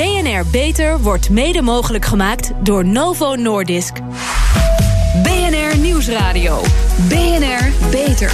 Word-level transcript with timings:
BNR 0.00 0.44
Beter 0.50 1.00
wordt 1.00 1.30
mede 1.30 1.62
mogelijk 1.62 2.04
gemaakt 2.04 2.52
door 2.62 2.84
Novo 2.84 3.34
Nordisk. 3.34 3.92
BNR 5.22 5.78
Nieuwsradio. 5.78 6.60
BNR 7.08 7.88
Beter. 7.90 8.32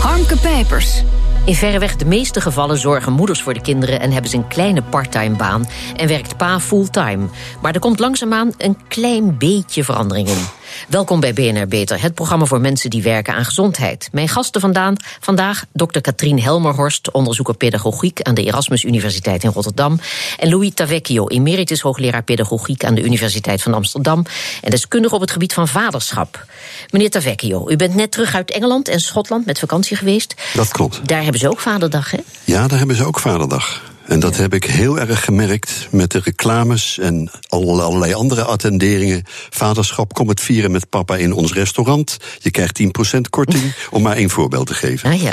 Harmke 0.00 0.36
Pijpers. 0.36 1.02
In 1.44 1.54
verreweg 1.54 1.96
de 1.96 2.04
meeste 2.04 2.40
gevallen 2.40 2.78
zorgen 2.78 3.12
moeders 3.12 3.42
voor 3.42 3.54
de 3.54 3.60
kinderen 3.60 4.00
en 4.00 4.12
hebben 4.12 4.30
ze 4.30 4.36
een 4.36 4.48
kleine 4.48 4.82
parttime 4.82 5.36
baan 5.36 5.66
en 5.96 6.08
werkt 6.08 6.36
pa 6.36 6.60
fulltime. 6.60 7.26
Maar 7.62 7.74
er 7.74 7.80
komt 7.80 7.98
langzaamaan 7.98 8.52
een 8.58 8.78
klein 8.88 9.38
beetje 9.38 9.84
verandering 9.84 10.28
in. 10.28 10.46
Welkom 10.88 11.20
bij 11.20 11.32
BNR 11.32 11.66
Beter, 11.66 12.02
het 12.02 12.14
programma 12.14 12.44
voor 12.44 12.60
mensen 12.60 12.90
die 12.90 13.02
werken 13.02 13.34
aan 13.34 13.44
gezondheid. 13.44 14.08
Mijn 14.12 14.28
gasten 14.28 14.60
vandaan, 14.60 14.96
vandaag 15.20 15.64
dokter 15.72 16.00
Katrien 16.00 16.42
Helmerhorst, 16.42 17.10
onderzoeker 17.10 17.54
pedagogiek 17.54 18.22
aan 18.22 18.34
de 18.34 18.44
Erasmus 18.44 18.84
Universiteit 18.84 19.44
in 19.44 19.50
Rotterdam. 19.50 20.00
En 20.38 20.48
Louis 20.48 20.70
Tavecchio, 20.74 21.28
emeritus 21.28 21.80
hoogleraar 21.80 22.22
pedagogiek 22.22 22.84
aan 22.84 22.94
de 22.94 23.02
Universiteit 23.02 23.62
van 23.62 23.74
Amsterdam. 23.74 24.24
En 24.62 24.70
deskundige 24.70 25.14
op 25.14 25.20
het 25.20 25.30
gebied 25.30 25.52
van 25.52 25.68
vaderschap. 25.68 26.44
Meneer 26.90 27.10
Tavecchio, 27.10 27.70
u 27.70 27.76
bent 27.76 27.94
net 27.94 28.10
terug 28.10 28.34
uit 28.34 28.50
Engeland 28.50 28.88
en 28.88 29.00
Schotland 29.00 29.46
met 29.46 29.58
vakantie 29.58 29.96
geweest. 29.96 30.34
Dat 30.54 30.68
klopt. 30.68 31.08
Daar 31.08 31.22
hebben 31.22 31.40
ze 31.40 31.48
ook 31.50 31.60
Vaderdag, 31.60 32.10
hè? 32.10 32.18
Ja, 32.44 32.68
daar 32.68 32.78
hebben 32.78 32.96
ze 32.96 33.04
ook 33.04 33.20
Vaderdag. 33.20 33.85
En 34.06 34.20
dat 34.20 34.36
heb 34.36 34.54
ik 34.54 34.64
heel 34.64 34.98
erg 34.98 35.24
gemerkt 35.24 35.88
met 35.90 36.10
de 36.10 36.20
reclames 36.24 36.98
en 36.98 37.30
allerlei 37.48 38.14
andere 38.14 38.44
attenderingen. 38.44 39.22
Vaderschap, 39.50 40.14
kom 40.14 40.28
het 40.28 40.40
vieren 40.40 40.70
met 40.70 40.88
papa 40.88 41.16
in 41.16 41.32
ons 41.32 41.52
restaurant. 41.52 42.16
Je 42.38 42.50
krijgt 42.50 42.82
10% 43.16 43.20
korting, 43.30 43.74
om 43.90 44.02
maar 44.02 44.16
één 44.16 44.30
voorbeeld 44.30 44.66
te 44.66 44.74
geven. 44.74 45.10
Ah 45.10 45.22
ja. 45.22 45.32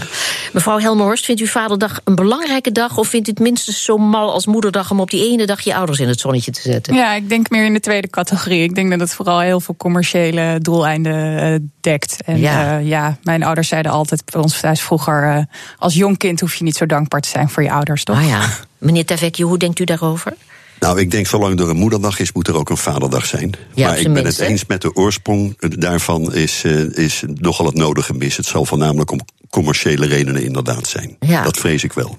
Mevrouw 0.53 0.79
Helmerhorst, 0.79 1.25
vindt 1.25 1.41
u 1.41 1.47
Vaderdag 1.47 1.99
een 2.03 2.15
belangrijke 2.15 2.71
dag... 2.71 2.97
of 2.97 3.07
vindt 3.07 3.27
u 3.27 3.31
het 3.31 3.39
minstens 3.39 3.83
zo 3.83 3.97
mal 3.97 4.31
als 4.31 4.45
Moederdag... 4.45 4.91
om 4.91 4.99
op 4.99 5.09
die 5.09 5.31
ene 5.31 5.45
dag 5.45 5.61
je 5.61 5.75
ouders 5.75 5.99
in 5.99 6.07
het 6.07 6.19
zonnetje 6.19 6.51
te 6.51 6.61
zetten? 6.61 6.93
Ja, 6.93 7.13
ik 7.13 7.29
denk 7.29 7.49
meer 7.49 7.65
in 7.65 7.73
de 7.73 7.79
tweede 7.79 8.09
categorie. 8.09 8.63
Ik 8.63 8.75
denk 8.75 8.89
dat 8.89 8.99
het 8.99 9.13
vooral 9.13 9.39
heel 9.39 9.59
veel 9.59 9.75
commerciële 9.77 10.59
doeleinden 10.61 11.51
uh, 11.51 11.59
dekt. 11.81 12.23
En 12.25 12.39
ja. 12.39 12.79
Uh, 12.79 12.87
ja. 12.87 13.17
mijn 13.23 13.43
ouders 13.43 13.67
zeiden 13.67 13.91
altijd 13.91 14.23
bij 14.31 14.41
ons 14.41 14.59
thuis 14.59 14.81
vroeger... 14.81 15.35
Uh, 15.37 15.43
als 15.77 15.93
jong 15.93 16.17
kind 16.17 16.39
hoef 16.39 16.55
je 16.55 16.63
niet 16.63 16.75
zo 16.75 16.85
dankbaar 16.85 17.21
te 17.21 17.29
zijn 17.29 17.49
voor 17.49 17.63
je 17.63 17.71
ouders, 17.71 18.03
toch? 18.03 18.17
Ah 18.17 18.27
ja. 18.27 18.49
Meneer 18.83 19.05
Tavecchio, 19.05 19.47
hoe 19.47 19.57
denkt 19.57 19.79
u 19.79 19.83
daarover? 19.83 20.33
Nou, 20.79 20.99
ik 20.99 21.11
denk 21.11 21.27
zolang 21.27 21.59
er 21.59 21.69
een 21.69 21.77
moederdag 21.77 22.19
is, 22.19 22.31
moet 22.31 22.47
er 22.47 22.55
ook 22.55 22.69
een 22.69 22.77
vaderdag 22.77 23.25
zijn. 23.25 23.51
Ja, 23.73 23.87
maar 23.87 23.99
ik 23.99 24.13
ben 24.13 24.25
het 24.25 24.39
eens 24.39 24.65
met 24.65 24.81
de 24.81 24.95
oorsprong 24.95 25.55
daarvan 25.59 26.33
is, 26.33 26.63
uh, 26.63 26.97
is 26.97 27.23
nogal 27.27 27.65
het 27.65 27.75
nodige 27.75 28.13
mis. 28.13 28.37
Het 28.37 28.45
zal 28.45 28.65
voornamelijk 28.65 29.11
om 29.11 29.19
commerciële 29.49 30.05
redenen 30.05 30.43
inderdaad 30.43 30.87
zijn. 30.87 31.15
Ja. 31.19 31.43
Dat 31.43 31.57
vrees 31.57 31.83
ik 31.83 31.93
wel. 31.93 32.17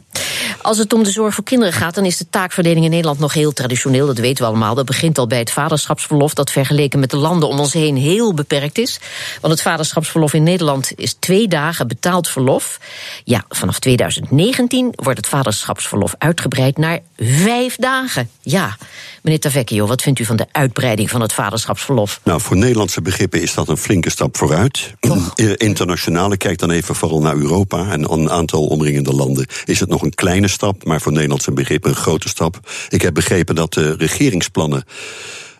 Als 0.65 0.79
het 0.79 0.93
om 0.93 1.03
de 1.03 1.11
zorg 1.11 1.34
voor 1.34 1.45
kinderen 1.45 1.73
gaat, 1.73 1.95
dan 1.95 2.05
is 2.05 2.17
de 2.17 2.27
taakverdeling 2.31 2.84
in 2.84 2.91
Nederland 2.91 3.19
nog 3.19 3.33
heel 3.33 3.53
traditioneel. 3.53 4.07
Dat 4.07 4.19
weten 4.19 4.45
we 4.45 4.51
allemaal. 4.51 4.75
Dat 4.75 4.84
begint 4.84 5.19
al 5.19 5.27
bij 5.27 5.39
het 5.39 5.51
vaderschapsverlof, 5.51 6.34
dat 6.34 6.51
vergeleken 6.51 6.98
met 6.98 7.11
de 7.11 7.17
landen 7.17 7.48
om 7.48 7.59
ons 7.59 7.73
heen 7.73 7.97
heel 7.97 8.34
beperkt 8.34 8.79
is. 8.79 9.01
Want 9.41 9.53
het 9.53 9.62
vaderschapsverlof 9.62 10.33
in 10.33 10.43
Nederland 10.43 10.93
is 10.97 11.17
twee 11.19 11.48
dagen 11.48 11.89
betaald 11.89 12.29
verlof. 12.29 12.81
Ja, 13.25 13.45
vanaf 13.48 13.79
2019 13.79 14.93
wordt 14.95 15.19
het 15.19 15.27
vaderschapsverlof 15.27 16.15
uitgebreid 16.19 16.78
naar 16.78 17.01
vijf 17.19 17.77
dagen. 17.77 18.31
Ja, 18.43 18.77
meneer 19.23 19.41
Tavecchio, 19.41 19.87
wat 19.87 20.03
vindt 20.03 20.19
u 20.19 20.25
van 20.25 20.37
de 20.37 20.47
uitbreiding 20.53 21.11
van 21.11 21.21
het 21.21 21.33
vaderschapsverlof? 21.33 22.21
Nou, 22.23 22.41
voor 22.41 22.56
Nederlandse 22.56 23.03
begrippen 23.03 23.43
is 23.43 23.55
dat 23.55 23.69
een 23.69 23.77
flinke 23.77 24.11
stap 24.11 24.37
vooruit. 24.37 24.95
Toch? 25.01 25.34
Internationale, 25.56 26.37
kijk 26.37 26.59
dan 26.59 26.71
even 26.71 26.95
vooral 26.95 27.21
naar 27.21 27.37
Europa 27.37 27.91
en 27.91 28.12
een 28.12 28.31
aantal 28.31 28.67
omringende 28.67 29.12
landen, 29.12 29.47
is 29.65 29.81
het 29.81 29.89
nog 29.89 30.03
een 30.03 30.15
kleine 30.15 30.53
stap, 30.55 30.84
maar 30.84 31.00
voor 31.00 31.12
Nederlandse 31.12 31.52
begrippen 31.52 31.91
een 31.91 31.97
grote 31.97 32.28
stap. 32.28 32.60
Ik 32.88 33.02
heb 33.02 33.14
begrepen 33.14 33.55
dat 33.55 33.74
de 33.74 33.94
regeringsplannen 33.98 34.84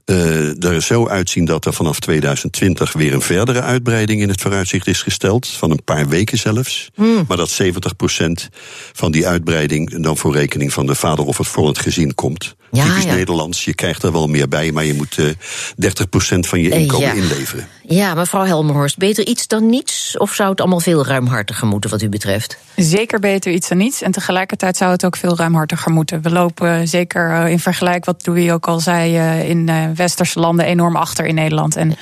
uh, 0.07 0.65
er 0.65 0.83
zo 0.83 1.09
uitzien 1.09 1.45
dat 1.45 1.65
er 1.65 1.73
vanaf 1.73 2.01
2020 2.01 2.93
weer 2.93 3.15
een 3.15 3.21
verdere 3.21 3.61
uitbreiding 3.61 4.21
in 4.21 4.29
het 4.29 4.41
vooruitzicht 4.41 4.87
is 4.87 5.03
gesteld. 5.03 5.47
Van 5.47 5.71
een 5.71 5.85
paar 5.85 6.09
weken 6.09 6.39
zelfs. 6.39 6.91
Hmm. 6.95 7.25
Maar 7.29 7.37
dat 7.37 7.63
70% 7.63 7.67
van 8.93 9.13
die 9.13 9.27
uitbreiding 9.27 10.03
dan 10.03 10.17
voor 10.17 10.33
rekening 10.33 10.73
van 10.73 10.87
de 10.87 10.95
vader 10.95 11.25
of 11.25 11.39
het 11.39 11.47
volgend 11.47 11.79
gezin 11.79 12.15
komt. 12.15 12.57
Ja, 12.75 12.85
Typisch 12.85 13.05
ja. 13.05 13.15
Nederlands, 13.15 13.65
je 13.65 13.75
krijgt 13.75 14.03
er 14.03 14.13
wel 14.13 14.27
meer 14.27 14.49
bij, 14.49 14.73
maar 14.73 14.85
je 14.85 14.95
moet 14.95 15.19
uh, 15.19 15.29
30% 15.31 15.35
van 16.41 16.61
je 16.61 16.71
inkomen 16.71 17.07
ja. 17.07 17.13
inleveren. 17.13 17.69
Ja, 17.83 18.15
mevrouw 18.15 18.45
Helmerhorst, 18.45 18.99
beter 18.99 19.27
iets 19.27 19.47
dan 19.47 19.67
niets? 19.67 20.17
Of 20.19 20.33
zou 20.33 20.51
het 20.51 20.61
allemaal 20.61 20.81
veel 20.81 21.07
ruimhartiger 21.07 21.67
moeten 21.67 21.91
wat 21.91 22.03
u 22.03 22.09
betreft? 22.09 22.59
Zeker 22.77 23.21
beter 23.21 23.53
iets 23.53 23.69
dan 23.69 23.79
niets. 23.79 24.03
En 24.03 24.13
tegelijkertijd 24.13 24.77
zou 24.77 24.91
het 24.91 25.05
ook 25.05 25.17
veel 25.17 25.37
ruimhartiger 25.37 25.93
moeten. 25.93 26.23
We 26.23 26.31
lopen 26.31 26.89
zeker 26.89 27.31
uh, 27.31 27.51
in 27.51 27.61
vergelijk, 27.61 28.05
wat 28.05 28.27
Louis 28.27 28.51
ook 28.51 28.67
al 28.67 28.81
zei, 28.81 29.19
uh, 29.19 29.49
in 29.49 29.69
uh, 29.69 29.85
westerse 29.95 30.41
landen 30.41 30.67
enorm 30.67 30.97
achter 30.97 31.25
in 31.27 31.35
Nederland. 31.35 31.77
En 31.77 31.97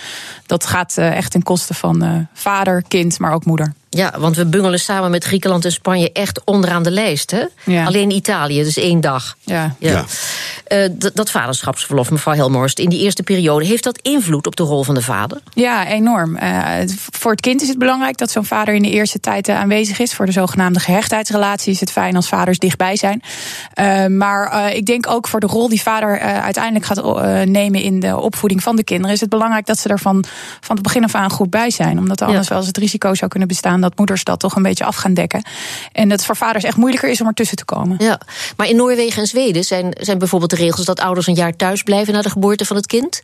dat 0.46 0.66
gaat 0.66 0.96
uh, 0.98 1.16
echt 1.16 1.30
ten 1.30 1.42
koste 1.42 1.74
van 1.74 2.04
uh, 2.04 2.10
vader, 2.34 2.82
kind, 2.88 3.18
maar 3.18 3.32
ook 3.32 3.44
moeder. 3.44 3.72
Ja, 3.94 4.12
want 4.18 4.36
we 4.36 4.46
bungelen 4.46 4.80
samen 4.80 5.10
met 5.10 5.24
Griekenland 5.24 5.64
en 5.64 5.72
Spanje 5.72 6.12
echt 6.12 6.40
onderaan 6.44 6.82
de 6.82 6.90
lijst. 6.90 7.30
Hè? 7.30 7.44
Ja. 7.64 7.84
Alleen 7.84 8.10
Italië, 8.10 8.62
dus 8.62 8.76
één 8.76 9.00
dag. 9.00 9.36
Ja. 9.40 9.74
ja. 9.78 10.04
Uh, 10.68 10.88
dat 11.14 11.30
vaderschapsverlof, 11.30 12.10
mevrouw 12.10 12.34
Helmhorst, 12.34 12.78
in 12.78 12.88
die 12.88 13.00
eerste 13.00 13.22
periode, 13.22 13.64
heeft 13.64 13.84
dat 13.84 13.98
invloed 14.02 14.46
op 14.46 14.56
de 14.56 14.62
rol 14.62 14.82
van 14.82 14.94
de 14.94 15.02
vader? 15.02 15.40
Ja, 15.54 15.86
enorm. 15.86 16.36
Uh, 16.36 16.68
voor 17.12 17.30
het 17.30 17.40
kind 17.40 17.62
is 17.62 17.68
het 17.68 17.78
belangrijk 17.78 18.16
dat 18.16 18.30
zo'n 18.30 18.44
vader 18.44 18.74
in 18.74 18.82
de 18.82 18.90
eerste 18.90 19.20
tijd 19.20 19.48
uh, 19.48 19.60
aanwezig 19.60 19.98
is. 19.98 20.14
Voor 20.14 20.26
de 20.26 20.32
zogenaamde 20.32 20.80
gehechtheidsrelatie 20.80 21.72
is 21.72 21.80
het 21.80 21.90
fijn 21.90 22.16
als 22.16 22.28
vaders 22.28 22.58
dichtbij 22.58 22.96
zijn. 22.96 23.22
Uh, 23.80 24.06
maar 24.06 24.72
ik 24.74 24.86
denk 24.86 25.08
ook 25.08 25.28
voor 25.28 25.40
de 25.40 25.46
rol 25.46 25.68
die 25.68 25.82
vader 25.82 26.20
uiteindelijk 26.20 26.84
gaat 26.84 27.46
nemen 27.46 27.82
in 27.82 28.00
de 28.00 28.16
opvoeding 28.18 28.62
van 28.62 28.76
de 28.76 28.84
kinderen, 28.84 29.14
is 29.14 29.20
het 29.20 29.30
belangrijk 29.30 29.66
dat 29.66 29.78
ze 29.78 29.88
er 29.88 29.98
van, 29.98 30.24
van 30.60 30.74
het 30.74 30.84
begin 30.84 31.04
af 31.04 31.14
aan 31.14 31.30
goed 31.30 31.50
bij 31.50 31.70
zijn. 31.70 31.98
Omdat 31.98 32.20
er 32.20 32.26
anders 32.26 32.44
ja. 32.44 32.50
wel 32.52 32.58
eens 32.58 32.68
het 32.68 32.78
risico 32.78 33.14
zou 33.14 33.30
kunnen 33.30 33.48
bestaan 33.48 33.80
dat 33.82 33.98
moeders 33.98 34.24
dat 34.24 34.40
toch 34.40 34.56
een 34.56 34.62
beetje 34.62 34.84
af 34.84 34.96
gaan 34.96 35.14
dekken. 35.14 35.42
En 35.92 36.10
het 36.10 36.24
voor 36.24 36.36
vaders 36.36 36.64
echt 36.64 36.76
moeilijker 36.76 37.08
is 37.10 37.20
om 37.20 37.26
ertussen 37.26 37.56
te 37.56 37.64
komen. 37.64 37.96
Ja, 37.98 38.20
maar 38.56 38.68
in 38.68 38.76
Noorwegen 38.76 39.22
en 39.22 39.28
Zweden 39.28 39.64
zijn, 39.64 39.96
zijn 40.00 40.18
bijvoorbeeld 40.18 40.50
de 40.50 40.56
regels 40.56 40.86
dat 40.86 41.00
ouders 41.00 41.26
een 41.26 41.34
jaar 41.34 41.56
thuis 41.56 41.82
blijven 41.82 42.14
na 42.14 42.22
de 42.22 42.30
geboorte 42.30 42.64
van 42.64 42.76
het 42.76 42.86
kind. 42.86 43.22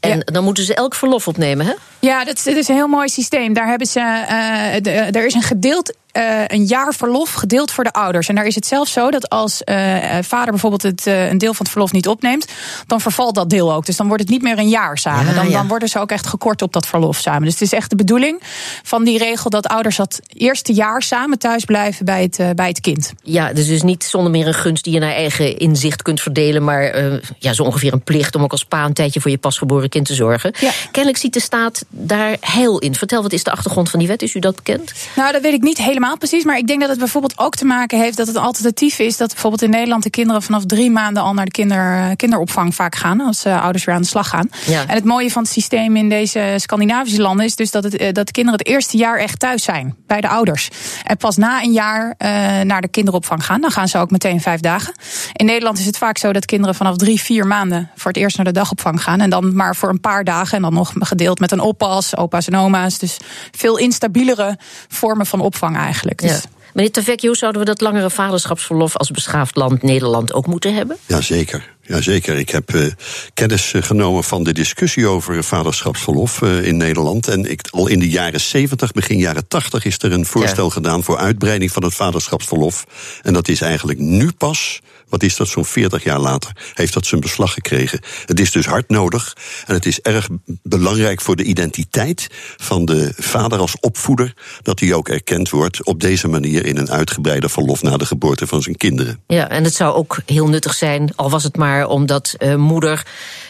En 0.00 0.16
ja. 0.16 0.24
dan 0.24 0.44
moeten 0.44 0.64
ze 0.64 0.74
elk 0.74 0.94
verlof 0.94 1.28
opnemen, 1.28 1.66
hè? 1.66 1.72
Ja, 1.98 2.24
dat 2.24 2.36
is, 2.36 2.44
dat 2.44 2.56
is 2.56 2.68
een 2.68 2.74
heel 2.74 2.88
mooi 2.88 3.08
systeem. 3.08 3.52
Daar 3.52 3.68
hebben 3.68 3.86
ze. 3.86 4.00
Uh, 4.00 4.82
de, 4.82 4.90
er 4.90 5.26
is 5.26 5.34
een 5.34 5.42
gedeeld 5.42 5.94
uh, 6.16 6.44
een 6.46 6.64
jaar 6.64 6.94
verlof 6.94 7.32
gedeeld 7.32 7.70
voor 7.70 7.84
de 7.84 7.92
ouders. 7.92 8.28
En 8.28 8.34
daar 8.34 8.46
is 8.46 8.54
het 8.54 8.66
zelfs 8.66 8.92
zo 8.92 9.10
dat 9.10 9.28
als 9.28 9.62
uh, 9.64 9.96
vader 10.20 10.50
bijvoorbeeld 10.50 10.82
het, 10.82 11.06
uh, 11.06 11.28
een 11.28 11.38
deel 11.38 11.54
van 11.54 11.64
het 11.64 11.70
verlof 11.70 11.92
niet 11.92 12.08
opneemt, 12.08 12.46
dan 12.86 13.00
vervalt 13.00 13.34
dat 13.34 13.50
deel 13.50 13.72
ook. 13.72 13.86
Dus 13.86 13.96
dan 13.96 14.06
wordt 14.06 14.22
het 14.22 14.30
niet 14.30 14.42
meer 14.42 14.58
een 14.58 14.68
jaar 14.68 14.98
samen. 14.98 15.26
Ja, 15.26 15.34
dan, 15.34 15.48
ja. 15.48 15.58
dan 15.58 15.68
worden 15.68 15.88
ze 15.88 15.98
ook 15.98 16.10
echt 16.10 16.26
gekort 16.26 16.62
op 16.62 16.72
dat 16.72 16.86
verlof 16.86 17.18
samen. 17.18 17.42
Dus 17.42 17.52
het 17.52 17.62
is 17.62 17.72
echt 17.72 17.90
de 17.90 17.96
bedoeling 17.96 18.42
van 18.82 19.04
die 19.04 19.18
regel 19.18 19.50
dat 19.50 19.66
ouders 19.66 19.96
dat 19.96 20.20
eerste 20.28 20.72
jaar 20.72 21.02
samen 21.02 21.38
thuis 21.38 21.64
blijven 21.64 22.04
bij 22.04 22.22
het, 22.22 22.56
bij 22.56 22.68
het 22.68 22.80
kind. 22.80 23.12
Ja, 23.22 23.52
dus, 23.52 23.66
dus 23.66 23.82
niet 23.82 24.04
zonder 24.04 24.30
meer 24.30 24.46
een 24.46 24.54
gunst 24.54 24.84
die 24.84 24.92
je 24.92 25.00
naar 25.00 25.14
eigen 25.14 25.56
inzicht 25.58 26.02
kunt 26.02 26.20
verdelen, 26.20 26.64
maar 26.64 27.10
ja, 27.38 27.52
zo 27.52 27.62
ongeveer 27.62 27.92
een 27.92 28.02
plicht 28.02 28.34
om 28.34 28.42
ook 28.42 28.52
als 28.52 28.64
pa 28.64 28.84
een 28.84 28.92
tijdje 28.92 29.20
voor 29.20 29.30
je 29.30 29.38
pasgeboren 29.38 29.88
kind 29.88 30.06
te 30.06 30.14
zorgen. 30.14 30.54
Ja. 30.60 30.70
Kennelijk 30.90 31.22
ziet 31.22 31.32
de 31.32 31.40
staat 31.40 31.84
daar 31.88 32.36
heil 32.40 32.78
in. 32.78 32.94
Vertel, 32.94 33.22
wat 33.22 33.32
is 33.32 33.44
de 33.44 33.50
achtergrond 33.50 33.90
van 33.90 33.98
die 33.98 34.08
wet? 34.08 34.22
Is 34.22 34.34
u 34.34 34.38
dat 34.38 34.56
bekend? 34.56 34.92
Nou, 35.16 35.32
dat 35.32 35.42
weet 35.42 35.52
ik 35.52 35.62
niet 35.62 35.78
helemaal 35.78 36.05
precies. 36.14 36.44
Maar 36.44 36.58
ik 36.58 36.66
denk 36.66 36.80
dat 36.80 36.88
het 36.88 36.98
bijvoorbeeld 36.98 37.38
ook 37.38 37.54
te 37.54 37.64
maken 37.64 37.98
heeft 37.98 38.16
dat 38.16 38.26
het 38.26 38.36
alternatief 38.36 38.98
is 38.98 39.16
dat 39.16 39.28
bijvoorbeeld 39.28 39.62
in 39.62 39.70
Nederland 39.70 40.02
de 40.02 40.10
kinderen 40.10 40.42
vanaf 40.42 40.64
drie 40.64 40.90
maanden 40.90 41.22
al 41.22 41.34
naar 41.34 41.44
de 41.44 41.50
kinder, 41.50 42.16
kinderopvang 42.16 42.74
vaak 42.74 42.94
gaan. 42.94 43.20
Als 43.20 43.46
uh, 43.46 43.62
ouders 43.62 43.84
weer 43.84 43.94
aan 43.94 44.00
de 44.00 44.06
slag 44.06 44.28
gaan. 44.28 44.50
Ja. 44.66 44.84
En 44.86 44.94
het 44.94 45.04
mooie 45.04 45.30
van 45.30 45.42
het 45.42 45.52
systeem 45.52 45.96
in 45.96 46.08
deze 46.08 46.54
Scandinavische 46.56 47.20
landen 47.20 47.44
is 47.44 47.56
dus 47.56 47.70
dat, 47.70 47.84
het, 47.84 48.00
uh, 48.00 48.12
dat 48.12 48.26
de 48.26 48.32
kinderen 48.32 48.58
het 48.58 48.68
eerste 48.68 48.96
jaar 48.96 49.18
echt 49.18 49.38
thuis 49.38 49.62
zijn 49.62 49.96
bij 50.06 50.20
de 50.20 50.28
ouders. 50.28 50.68
En 51.04 51.16
pas 51.16 51.36
na 51.36 51.62
een 51.62 51.72
jaar 51.72 52.14
uh, 52.18 52.28
naar 52.60 52.80
de 52.80 52.88
kinderopvang 52.88 53.44
gaan. 53.44 53.60
Dan 53.60 53.70
gaan 53.70 53.88
ze 53.88 53.98
ook 53.98 54.10
meteen 54.10 54.40
vijf 54.40 54.60
dagen. 54.60 54.94
In 55.32 55.46
Nederland 55.46 55.78
is 55.78 55.86
het 55.86 55.98
vaak 55.98 56.18
zo 56.18 56.32
dat 56.32 56.44
kinderen 56.44 56.74
vanaf 56.74 56.96
drie, 56.96 57.20
vier 57.20 57.46
maanden 57.46 57.90
voor 57.94 58.10
het 58.10 58.20
eerst 58.20 58.36
naar 58.36 58.46
de 58.46 58.52
dagopvang 58.52 59.02
gaan. 59.02 59.20
En 59.20 59.30
dan 59.30 59.56
maar 59.56 59.76
voor 59.76 59.88
een 59.88 60.00
paar 60.00 60.24
dagen. 60.24 60.56
En 60.56 60.62
dan 60.62 60.74
nog 60.74 60.92
gedeeld 60.98 61.38
met 61.38 61.52
een 61.52 61.60
oppas, 61.60 62.16
opa's 62.16 62.46
en 62.46 62.56
oma's. 62.56 62.98
Dus 62.98 63.16
veel 63.50 63.78
instabielere 63.78 64.58
vormen 64.88 65.26
van 65.26 65.40
opvang 65.40 65.76
eigenlijk. 65.76 65.95
Dus 66.02 66.30
ja. 66.30 66.40
Meneer 66.76 66.90
Tavecchio, 66.92 67.34
zouden 67.34 67.60
we 67.60 67.66
dat 67.66 67.80
langere 67.80 68.10
vaderschapsverlof 68.10 68.96
als 68.96 69.10
beschaafd 69.10 69.56
land 69.56 69.82
Nederland 69.82 70.32
ook 70.32 70.46
moeten 70.46 70.74
hebben? 70.74 70.96
Jazeker. 71.06 71.74
Jazeker, 71.80 72.38
ik 72.38 72.50
heb 72.50 72.74
uh, 72.74 72.86
kennis 73.34 73.72
genomen 73.76 74.24
van 74.24 74.44
de 74.44 74.52
discussie 74.52 75.06
over 75.06 75.44
vaderschapsverlof 75.44 76.40
uh, 76.40 76.62
in 76.66 76.76
Nederland. 76.76 77.28
En 77.28 77.50
ik, 77.50 77.60
al 77.70 77.86
in 77.86 77.98
de 77.98 78.08
jaren 78.08 78.40
70, 78.40 78.92
begin 78.92 79.18
jaren 79.18 79.48
80 79.48 79.84
is 79.84 79.98
er 79.98 80.12
een 80.12 80.26
voorstel 80.26 80.64
ja. 80.64 80.70
gedaan 80.70 81.02
voor 81.02 81.16
uitbreiding 81.16 81.72
van 81.72 81.84
het 81.84 81.94
vaderschapsverlof. 81.94 82.86
En 83.22 83.32
dat 83.32 83.48
is 83.48 83.60
eigenlijk 83.60 83.98
nu 83.98 84.32
pas 84.32 84.80
wat 85.08 85.22
is 85.22 85.36
dat 85.36 85.48
zo'n 85.48 85.64
40 85.64 86.04
jaar 86.04 86.18
later, 86.18 86.52
heeft 86.74 86.92
dat 86.92 87.06
zijn 87.06 87.20
beslag 87.20 87.52
gekregen. 87.52 88.00
Het 88.26 88.40
is 88.40 88.50
dus 88.50 88.66
hard 88.66 88.88
nodig 88.88 89.36
en 89.66 89.74
het 89.74 89.86
is 89.86 90.00
erg 90.00 90.28
belangrijk 90.62 91.20
voor 91.20 91.36
de 91.36 91.42
identiteit 91.42 92.26
van 92.56 92.84
de 92.84 93.12
vader 93.16 93.58
als 93.58 93.76
opvoeder, 93.80 94.34
dat 94.62 94.80
hij 94.80 94.94
ook 94.94 95.08
erkend 95.08 95.50
wordt 95.50 95.84
op 95.84 96.00
deze 96.00 96.28
manier 96.28 96.66
in 96.66 96.76
een 96.76 96.90
uitgebreide 96.90 97.48
verlof 97.48 97.82
na 97.82 97.96
de 97.96 98.06
geboorte 98.06 98.46
van 98.46 98.62
zijn 98.62 98.76
kinderen. 98.76 99.20
Ja, 99.26 99.48
en 99.48 99.64
het 99.64 99.74
zou 99.74 99.94
ook 99.94 100.18
heel 100.26 100.48
nuttig 100.48 100.74
zijn, 100.74 101.12
al 101.16 101.30
was 101.30 101.44
het 101.44 101.56
maar 101.56 101.86
omdat 101.86 102.34
uh, 102.38 102.54
moeder 102.54 103.06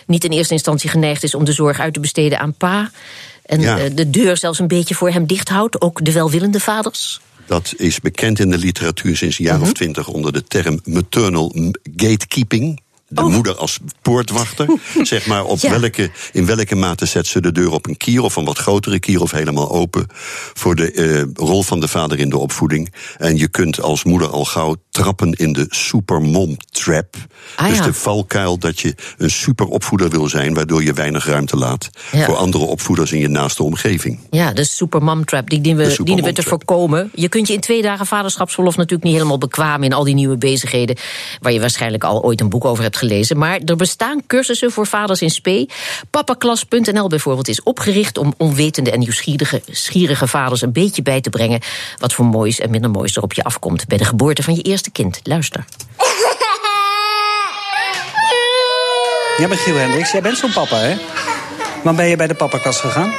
niet 0.06 0.24
in 0.24 0.30
eerste 0.30 0.52
instantie 0.52 0.90
geneigd 0.90 1.22
is 1.22 1.34
om 1.34 1.44
de 1.44 1.52
zorg 1.52 1.80
uit 1.80 1.94
te 1.94 2.00
besteden 2.00 2.38
aan 2.38 2.54
pa. 2.54 2.90
En 3.42 3.60
ja. 3.60 3.78
uh, 3.78 3.90
de 3.94 4.10
deur 4.10 4.36
zelfs 4.36 4.58
een 4.58 4.68
beetje 4.68 4.94
voor 4.94 5.10
hem 5.10 5.26
dicht 5.26 5.48
houdt, 5.48 5.80
ook 5.80 6.04
de 6.04 6.12
welwillende 6.12 6.60
vaders. 6.60 7.20
Dat 7.46 7.74
is 7.76 8.00
bekend 8.00 8.38
in 8.38 8.50
de 8.50 8.58
literatuur 8.58 9.16
sinds 9.16 9.38
een 9.38 9.44
jaar 9.44 9.54
mm 9.54 9.60
-hmm. 9.60 9.70
of 9.70 9.76
twintig 9.76 10.08
onder 10.08 10.32
de 10.32 10.44
term 10.44 10.80
maternal 10.84 11.72
gatekeeping. 11.96 12.80
De 13.08 13.22
oh. 13.22 13.32
moeder 13.32 13.56
als 13.56 13.78
poortwachter. 14.02 14.68
zeg 15.02 15.26
maar 15.26 15.44
op 15.44 15.58
ja. 15.58 15.80
welke, 15.80 16.10
in 16.32 16.46
welke 16.46 16.74
mate 16.74 17.06
zet 17.06 17.26
ze 17.26 17.40
de 17.40 17.52
deur 17.52 17.72
op 17.72 17.86
een 17.86 17.96
kier 17.96 18.22
of 18.22 18.36
een 18.36 18.44
wat 18.44 18.58
grotere 18.58 18.98
kier 18.98 19.20
of 19.20 19.30
helemaal 19.30 19.70
open. 19.70 20.06
Voor 20.54 20.74
de 20.74 20.92
uh, 20.92 21.22
rol 21.34 21.62
van 21.62 21.80
de 21.80 21.88
vader 21.88 22.18
in 22.18 22.28
de 22.28 22.38
opvoeding. 22.38 22.92
En 23.18 23.36
je 23.36 23.48
kunt 23.48 23.80
als 23.80 24.04
moeder 24.04 24.28
al 24.28 24.44
gauw 24.44 24.76
trappen 24.96 25.32
in 25.32 25.52
de 25.52 25.66
supermom 25.68 26.56
trap. 26.70 27.16
Ah, 27.56 27.68
dus 27.68 27.78
ja. 27.78 27.84
de 27.84 27.92
valkuil 27.92 28.58
dat 28.58 28.80
je 28.80 28.94
een 29.18 29.30
superopvoeder 29.30 30.10
wil 30.10 30.28
zijn, 30.28 30.54
waardoor 30.54 30.82
je 30.82 30.92
weinig 30.92 31.26
ruimte 31.26 31.56
laat 31.56 31.90
ja. 32.12 32.24
voor 32.24 32.36
andere 32.36 32.64
opvoeders 32.64 33.12
in 33.12 33.18
je 33.18 33.28
naaste 33.28 33.62
omgeving. 33.62 34.18
Ja, 34.30 34.52
de 34.52 34.64
supermom 34.64 35.24
trap, 35.24 35.50
die 35.50 35.60
dienen 35.60 35.86
we, 35.86 36.02
dienen 36.04 36.24
we 36.24 36.32
te 36.32 36.42
voorkomen. 36.42 37.10
Je 37.14 37.28
kunt 37.28 37.48
je 37.48 37.54
in 37.54 37.60
twee 37.60 37.82
dagen 37.82 38.06
vaderschapsverlof 38.06 38.76
natuurlijk 38.76 39.04
niet 39.04 39.12
helemaal 39.12 39.38
bekwamen 39.38 39.86
in 39.86 39.92
al 39.92 40.04
die 40.04 40.14
nieuwe 40.14 40.36
bezigheden, 40.36 40.96
waar 41.40 41.52
je 41.52 41.60
waarschijnlijk 41.60 42.04
al 42.04 42.22
ooit 42.22 42.40
een 42.40 42.48
boek 42.48 42.64
over 42.64 42.82
hebt 42.82 42.96
gelezen. 42.96 43.38
Maar 43.38 43.60
er 43.64 43.76
bestaan 43.76 44.26
cursussen 44.26 44.72
voor 44.72 44.86
vaders 44.86 45.22
in 45.22 45.30
spe. 45.30 45.68
Papaklas.nl 46.10 47.08
bijvoorbeeld 47.08 47.48
is 47.48 47.62
opgericht 47.62 48.18
om 48.18 48.34
onwetende 48.36 48.90
en 48.90 48.98
nieuwsgierige 48.98 49.62
schierige 49.70 50.26
vaders 50.26 50.62
een 50.62 50.72
beetje 50.72 51.02
bij 51.02 51.20
te 51.20 51.30
brengen 51.30 51.60
wat 51.96 52.12
voor 52.12 52.24
moois 52.24 52.60
en 52.60 52.70
minder 52.70 52.90
moois 52.90 53.16
er 53.16 53.22
op 53.22 53.32
je 53.32 53.42
afkomt 53.42 53.86
bij 53.86 53.98
de 53.98 54.04
geboorte 54.04 54.42
van 54.42 54.54
je 54.54 54.62
eerste 54.62 54.85
kind. 54.92 55.20
Luister. 55.22 55.64
Jij 59.36 59.48
bent 59.48 59.60
Giel 59.60 59.76
Hendricks, 59.76 60.10
jij 60.10 60.22
bent 60.22 60.38
zo'n 60.38 60.52
papa, 60.52 60.76
hè? 60.76 60.96
Wanneer 61.82 61.94
ben 61.94 62.06
je 62.06 62.16
bij 62.16 62.26
de 62.26 62.34
papakast 62.34 62.80
gegaan? 62.80 63.12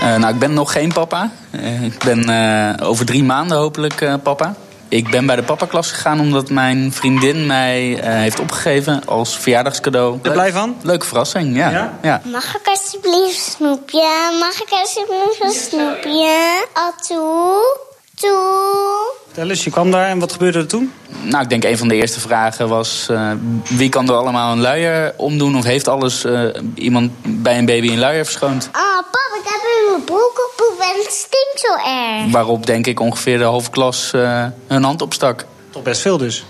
Uh, 0.00 0.16
nou, 0.16 0.34
ik 0.34 0.38
ben 0.38 0.52
nog 0.52 0.72
geen 0.72 0.92
papa. 0.92 1.30
Uh, 1.50 1.82
ik 1.82 1.98
ben 2.04 2.30
uh, 2.30 2.88
over 2.88 3.06
drie 3.06 3.24
maanden 3.24 3.56
hopelijk 3.56 4.18
papa. 4.22 4.54
Ik 4.88 5.10
ben 5.10 5.26
bij 5.26 5.36
de 5.36 5.42
papaklas 5.42 5.90
gegaan 5.90 6.20
omdat 6.20 6.50
mijn 6.50 6.92
vriendin 6.92 7.46
mij 7.46 7.98
heeft 8.02 8.40
opgegeven 8.40 9.06
als 9.06 9.38
verjaardagscadeau. 9.38 10.18
Er 10.22 10.32
blij 10.32 10.52
van? 10.52 10.76
Leuke 10.82 11.06
verrassing, 11.06 11.56
ja. 11.56 11.70
ja. 11.70 11.98
ja. 12.02 12.20
Mag 12.24 12.56
ik 12.56 12.66
alsjeblieft 12.66 13.40
snoepje? 13.40 14.36
Mag 14.38 14.60
ik 14.62 14.70
alsjeblieft 14.70 15.40
een 15.40 15.50
snoepje? 15.50 16.66
Atoe? 16.72 17.89
Toe? 18.20 19.14
Vertel 19.26 19.48
eens, 19.48 19.64
je 19.64 19.70
kwam 19.70 19.90
daar 19.90 20.06
en 20.06 20.18
wat 20.18 20.32
gebeurde 20.32 20.58
er 20.58 20.66
toen? 20.66 20.92
Nou, 21.22 21.42
ik 21.42 21.48
denk 21.48 21.64
een 21.64 21.78
van 21.78 21.88
de 21.88 21.94
eerste 21.94 22.20
vragen 22.20 22.68
was... 22.68 23.06
Uh, 23.10 23.30
wie 23.68 23.88
kan 23.88 24.08
er 24.08 24.14
allemaal 24.14 24.52
een 24.52 24.60
luier 24.60 25.14
omdoen? 25.16 25.56
Of 25.56 25.64
heeft 25.64 25.88
alles 25.88 26.24
uh, 26.24 26.54
iemand 26.74 27.10
bij 27.22 27.58
een 27.58 27.64
baby 27.66 27.88
een 27.88 27.98
luier 27.98 28.24
verschoond? 28.24 28.68
Ah, 28.72 28.80
oh, 28.80 28.96
pap, 28.96 29.42
ik 29.42 29.44
heb 29.44 29.60
in 29.60 29.90
mijn 29.90 30.04
broek 30.04 30.50
opgepoept 30.50 30.82
en 30.82 31.02
het 31.02 31.12
stinkt 31.12 31.60
zo 31.60 31.90
erg. 31.90 32.32
Waarop, 32.32 32.66
denk 32.66 32.86
ik, 32.86 33.00
ongeveer 33.00 33.38
de 33.38 33.44
hoofdklas 33.44 34.12
uh, 34.14 34.44
hun 34.66 34.82
hand 34.82 35.02
opstak. 35.02 35.44
Toch 35.70 35.82
best 35.82 36.00
veel 36.00 36.18
dus? 36.18 36.44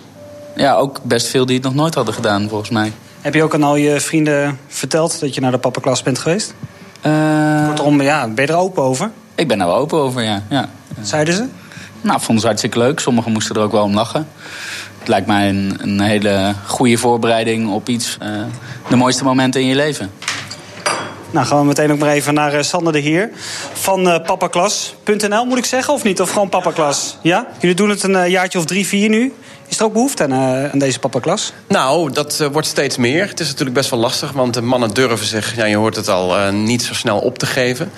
Ja, 0.57 0.75
ook 0.75 1.01
best 1.03 1.27
veel 1.27 1.47
die 1.47 1.57
het 1.57 1.65
nog 1.65 1.75
nooit 1.75 1.95
hadden 1.95 2.15
gedaan, 2.15 2.49
volgens 2.49 2.71
mij. 2.71 2.93
Heb 3.21 3.35
je 3.35 3.43
ook 3.43 3.55
aan 3.55 3.63
al 3.63 3.77
je 3.77 4.01
vrienden 4.01 4.59
verteld 4.69 5.21
dat 5.21 5.35
je 5.35 5.41
naar 5.41 5.51
de 5.51 5.59
papaklas 5.59 6.03
bent 6.03 6.19
geweest? 6.19 6.55
Kortom, 7.67 8.03
ja, 8.03 8.29
ben 8.29 8.47
je 8.47 8.53
er 8.53 8.59
open 8.59 8.83
over? 8.83 9.11
Ik 9.35 9.49
ben 9.49 9.61
er 9.61 9.67
wel 9.67 9.77
open 9.77 9.99
over, 9.99 10.23
ja. 10.23 10.43
ja. 10.49 10.69
Zeiden 11.03 11.35
ze? 11.35 11.49
Nou, 12.01 12.21
vonden 12.21 12.41
ze 12.41 12.47
hartstikke 12.47 12.79
leuk. 12.79 13.01
Sommigen 13.01 13.33
moesten 13.33 13.57
er 13.57 13.63
ook 13.63 13.73
wel 13.73 13.83
om 13.83 13.95
lachen. 13.95 14.29
Het 14.99 15.09
lijkt 15.09 15.27
mij 15.27 15.49
een, 15.49 15.77
een 15.81 16.01
hele 16.01 16.55
goede 16.67 16.97
voorbereiding 16.97 17.71
op 17.71 17.89
iets. 17.89 18.19
Uh, 18.23 18.43
de 18.89 18.97
mooiste 18.97 19.25
momenten 19.25 19.61
in 19.61 19.67
je 19.67 19.75
leven. 19.75 20.11
Nou, 21.31 21.47
gaan 21.47 21.59
we 21.59 21.65
meteen 21.65 21.93
ook 21.93 21.99
maar 21.99 22.11
even 22.11 22.35
naar 22.35 22.55
uh, 22.55 22.63
Sander 22.63 22.93
de 22.93 22.99
Heer. 22.99 23.31
Van 23.73 24.07
uh, 24.07 24.19
papaklas.nl 24.27 25.45
moet 25.45 25.59
ik 25.59 25.65
zeggen, 25.65 25.95
of 25.95 26.03
niet? 26.03 26.21
Of 26.21 26.31
gewoon 26.31 26.49
papaklas? 26.49 27.17
Ja? 27.23 27.47
Jullie 27.61 27.77
doen 27.77 27.89
het 27.89 28.03
een 28.03 28.31
jaartje 28.31 28.59
of 28.59 28.65
drie, 28.65 28.87
vier 28.87 29.09
nu. 29.09 29.33
Is 29.71 29.79
er 29.79 29.85
ook 29.85 29.93
behoefte 29.93 30.23
aan, 30.23 30.33
uh, 30.33 30.71
aan 30.71 30.79
deze 30.79 30.99
papaklas? 30.99 31.53
Nou, 31.69 32.13
dat 32.13 32.39
uh, 32.41 32.47
wordt 32.47 32.67
steeds 32.69 32.97
meer. 32.97 33.29
Het 33.29 33.41
is 33.41 33.47
natuurlijk 33.47 33.77
best 33.77 33.91
wel 33.91 33.99
lastig, 33.99 34.33
want 34.33 34.55
de 34.55 34.63
mannen 34.63 34.95
durven 34.95 35.27
zich, 35.27 35.57
ja, 35.57 35.65
je 35.65 35.77
hoort 35.77 35.97
het 35.97 36.09
al, 36.09 36.37
uh, 36.37 36.51
niet 36.51 36.83
zo 36.83 36.95
snel 36.95 37.19
op 37.19 37.39
te 37.39 37.47
geven. 37.47 37.93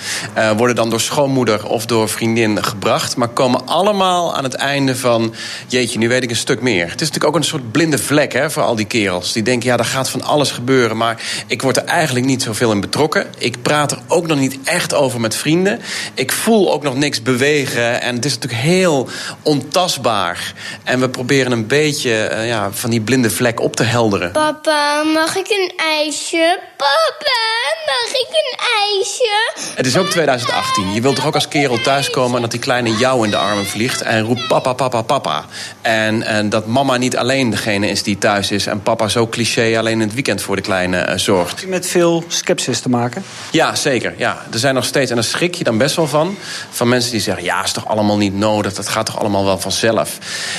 worden 0.57 0.77
dan 0.77 0.91
door 0.91 1.01
schoonmoeder 1.01 1.67
of 1.67 1.87
door 1.87 2.09
vriendin 2.09 2.65
gebracht, 2.65 3.17
maar 3.17 3.29
komen 3.29 3.67
allemaal 3.67 4.37
aan 4.37 4.45
het 4.45 4.55
einde 4.55 4.97
van, 4.97 5.35
jeetje, 5.67 5.99
nu 5.99 6.09
weet 6.09 6.23
ik 6.23 6.31
een 6.31 6.37
stuk 6.37 6.61
meer. 6.61 6.91
Het 6.91 7.01
is 7.01 7.07
natuurlijk 7.07 7.25
ook 7.25 7.37
een 7.37 7.45
soort 7.45 7.73
blinde 7.73 7.99
vlek 7.99 8.33
hè, 8.33 8.51
voor 8.51 8.63
al 8.63 8.75
die 8.75 8.87
kerels. 8.87 9.33
Die 9.33 9.43
denken, 9.43 9.69
ja, 9.69 9.77
er 9.77 9.85
gaat 9.85 10.09
van 10.09 10.23
alles 10.23 10.51
gebeuren, 10.51 10.97
maar 10.97 11.23
ik 11.47 11.63
word 11.63 11.77
er 11.77 11.85
eigenlijk 11.85 12.27
niet 12.27 12.43
zoveel 12.43 12.73
in 12.73 12.81
betrokken. 12.81 13.27
Ik 13.39 13.63
praat 13.63 13.93
er 13.93 13.99
ook 14.09 14.27
nog 14.27 14.39
niet 14.39 14.59
echt 14.65 14.95
over 14.95 15.21
met 15.21 15.35
vrienden. 15.35 15.81
Ik 16.15 16.33
voel 16.33 16.73
ook 16.73 16.83
nog 16.83 16.97
niks 16.97 17.23
bewegen 17.23 18.01
en 18.01 18.15
het 18.15 18.25
is 18.25 18.35
natuurlijk 18.35 18.63
heel 18.63 19.09
ontastbaar. 19.43 20.55
En 20.85 21.01
we 21.01 21.09
proberen 21.09 21.53
een 21.53 21.62
een 21.63 21.69
beetje 21.69 22.31
uh, 22.33 22.47
ja, 22.47 22.73
van 22.73 22.91
die 22.91 23.01
blinde 23.01 23.31
vlek 23.31 23.61
op 23.61 23.77
te 23.77 23.83
helderen. 23.83 24.33
Papa, 24.33 25.03
mag 25.03 25.37
ik 25.37 25.49
een 25.49 25.73
ijsje? 25.77 26.61
Papa, 26.77 27.41
mag 27.87 28.13
ik 28.21 28.29
een 28.31 28.59
ijsje? 28.59 29.53
Het 29.75 29.87
is 29.87 29.97
ook 29.97 30.07
2018. 30.07 30.93
Je 30.93 31.01
wilt 31.01 31.17
toch 31.17 31.27
ook 31.27 31.35
als 31.35 31.49
kerel 31.49 31.81
thuiskomen... 31.81 32.35
en 32.35 32.41
dat 32.41 32.51
die 32.51 32.61
kleine 32.61 32.97
jou 32.97 33.25
in 33.25 33.31
de 33.31 33.37
armen 33.37 33.67
vliegt 33.67 34.03
en 34.03 34.23
roept 34.23 34.49
papa, 34.49 34.73
papa, 34.73 35.03
papa. 35.03 35.45
En, 35.81 36.23
en 36.23 36.49
dat 36.49 36.67
mama 36.67 36.97
niet 36.97 37.17
alleen 37.17 37.51
degene 37.51 37.89
is 37.89 38.03
die 38.03 38.19
thuis 38.19 38.51
is... 38.51 38.67
en 38.67 38.83
papa 38.83 39.09
zo 39.09 39.27
cliché 39.27 39.79
alleen 39.79 39.93
in 39.93 40.01
het 40.07 40.15
weekend 40.15 40.43
voor 40.43 40.57
de 40.57 40.63
kleine 40.63 41.07
uh, 41.09 41.17
zorgt. 41.17 41.67
Met 41.67 41.87
veel 41.87 42.25
sceptisch 42.29 42.81
te 42.81 42.89
maken? 42.89 43.25
Ja, 43.51 43.75
zeker. 43.75 44.15
Ja. 44.17 44.47
Er 44.53 44.59
zijn 44.59 44.75
nog 44.75 44.85
steeds, 44.85 45.11
en 45.11 45.17
daar 45.17 45.25
schrik 45.25 45.55
je 45.55 45.65
dan 45.65 45.79
best 45.79 45.97
wel 45.97 46.07
van... 46.07 46.37
van 46.71 46.89
mensen 46.89 47.11
die 47.11 47.21
zeggen, 47.21 47.45
ja, 47.45 47.65
is 47.65 47.73
toch 47.73 47.89
allemaal 47.89 48.17
niet 48.17 48.35
nodig... 48.35 48.75
dat 48.75 48.89
gaat 48.89 49.07
toch 49.07 49.19
allemaal 49.19 49.45
wel 49.45 49.59
vanzelf. 49.59 50.19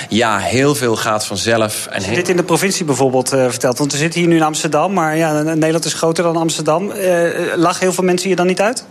Ja, 0.09 0.39
heel 0.39 0.75
veel 0.75 0.93
gaat 0.98 1.25
vanzelf. 1.25 1.86
En 1.86 2.13
dit 2.13 2.30
in 2.30 2.36
de 2.36 2.44
provincie 2.44 2.86
bijvoorbeeld 2.86 3.34
uh, 3.34 3.50
vertelt, 3.50 3.78
want 3.78 3.92
we 3.92 3.98
zitten 3.98 4.19
hier 4.19 4.30
nu 4.30 4.36
in 4.36 4.44
Amsterdam... 4.44 4.94
maar 4.94 5.18
ja, 5.18 5.42
Nederland 5.42 5.86
is 5.86 5.94
groter 5.94 6.24
dan 6.24 6.36
Amsterdam. 6.36 6.92
Uh, 6.92 7.30
lachen 7.56 7.80
heel 7.80 7.94
veel 7.94 8.04
mensen 8.04 8.28
hier 8.28 8.36
dan 8.36 8.48
niet 8.48 8.62
uit? 8.62 8.86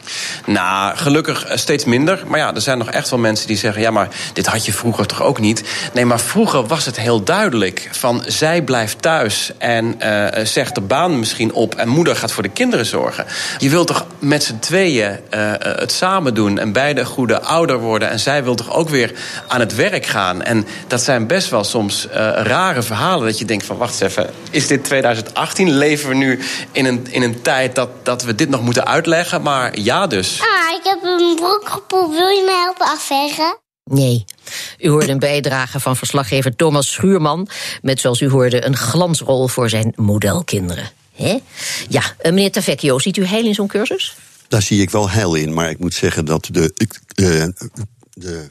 Nou, 0.47 0.97
gelukkig 0.97 1.47
steeds 1.55 1.85
minder. 1.85 2.23
Maar 2.27 2.39
ja, 2.39 2.55
er 2.55 2.61
zijn 2.61 2.79
nog 2.79 2.91
echt 2.91 3.11
wel 3.11 3.19
mensen 3.19 3.47
die 3.47 3.57
zeggen... 3.57 3.83
ja, 3.83 3.91
maar 3.91 4.09
dit 4.33 4.47
had 4.47 4.65
je 4.65 4.73
vroeger 4.73 5.07
toch 5.07 5.23
ook 5.23 5.41
niet? 5.41 5.63
Nee, 5.93 6.05
maar 6.05 6.21
vroeger 6.21 6.67
was 6.67 6.85
het 6.85 6.99
heel 6.99 7.23
duidelijk. 7.23 7.89
Van, 7.93 8.23
zij 8.27 8.63
blijft 8.63 9.03
thuis 9.03 9.53
en 9.59 10.01
uh, 10.03 10.45
zegt 10.45 10.75
de 10.75 10.81
baan 10.81 11.19
misschien 11.19 11.53
op... 11.53 11.75
en 11.75 11.89
moeder 11.89 12.17
gaat 12.17 12.33
voor 12.33 12.43
de 12.43 12.49
kinderen 12.49 12.87
zorgen. 12.87 13.27
Je 13.59 13.71
wilt 13.71 13.87
toch 13.87 14.07
met 14.19 14.45
z'n 14.45 14.59
tweeën 14.59 15.19
het 15.59 15.93
samen 15.93 16.35
doen... 16.35 16.59
en 16.59 16.73
beide 16.73 17.05
goede 17.05 17.41
ouder 17.41 17.79
worden... 17.79 18.11
en 18.11 18.21
zij 18.21 18.45
wil 18.45 18.55
toch 18.55 18.75
ook 18.75 18.89
weer 18.89 19.13
aan 19.49 19.61
het 19.61 19.75
werk 19.75 20.07
gaan. 20.07 20.43
En 20.43 20.67
dat 20.87 21.03
zijn 21.03 21.27
best 21.27 21.51
wel 21.51 21.65
soms 21.65 21.92
uh, 22.07 22.13
rare 22.43 22.83
verhalen. 22.83 23.27
Dat 23.27 23.39
je 23.39 23.45
denkt 23.45 23.67
van, 23.67 23.77
wacht 23.77 24.01
eens 24.01 24.11
even, 24.11 24.31
is 24.51 24.67
dit 24.67 24.85
2018? 24.85 25.71
Leven 25.71 26.09
we 26.09 26.15
nu 26.15 26.39
in 26.73 26.85
een, 26.85 27.07
in 27.11 27.23
een 27.23 27.43
tijd 27.43 27.75
dat, 27.75 27.91
dat 28.03 28.23
we 28.23 28.35
dit 28.35 28.49
nog 28.49 28.63
moeten 28.63 28.87
uitleggen? 28.87 29.43
Maar 29.43 29.79
ja 29.79 30.07
dus. 30.07 30.41
Ah, 30.41 30.77
ik 30.79 30.85
heb 30.85 31.03
een 31.03 31.35
broek 31.35 31.63
gepoept. 31.65 32.15
Wil 32.15 32.29
je 32.29 32.43
me 32.45 32.63
helpen 32.65 32.87
afvegen? 32.87 33.59
Nee. 33.85 34.25
U 34.79 34.89
hoorde 34.89 35.13
een 35.13 35.19
bijdrage 35.19 35.81
van 35.81 35.97
verslaggever 35.97 36.57
Thomas 36.57 36.93
Schuurman... 36.93 37.49
met, 37.83 38.01
zoals 38.01 38.21
u 38.21 38.29
hoorde, 38.29 38.67
een 38.67 38.77
glansrol 38.77 39.49
voor 39.49 39.69
zijn 39.69 39.93
modelkinderen. 39.97 40.91
He? 41.15 41.39
Ja, 41.89 42.03
eh, 42.19 42.33
meneer 42.33 42.53
Tavecchio, 42.53 42.99
ziet 42.99 43.17
u 43.17 43.25
heil 43.25 43.45
in 43.45 43.55
zo'n 43.55 43.67
cursus? 43.67 44.17
Daar 44.49 44.63
zie 44.63 44.83
ik 44.83 44.91
wel 44.91 45.11
heil 45.11 45.35
in, 45.35 45.55
maar 45.55 45.71
ik 45.71 45.79
moet 45.79 45.95
zeggen 45.95 46.25
dat 46.25 46.49
de... 46.51 46.73
Uh, 47.17 47.45
de 48.15 48.51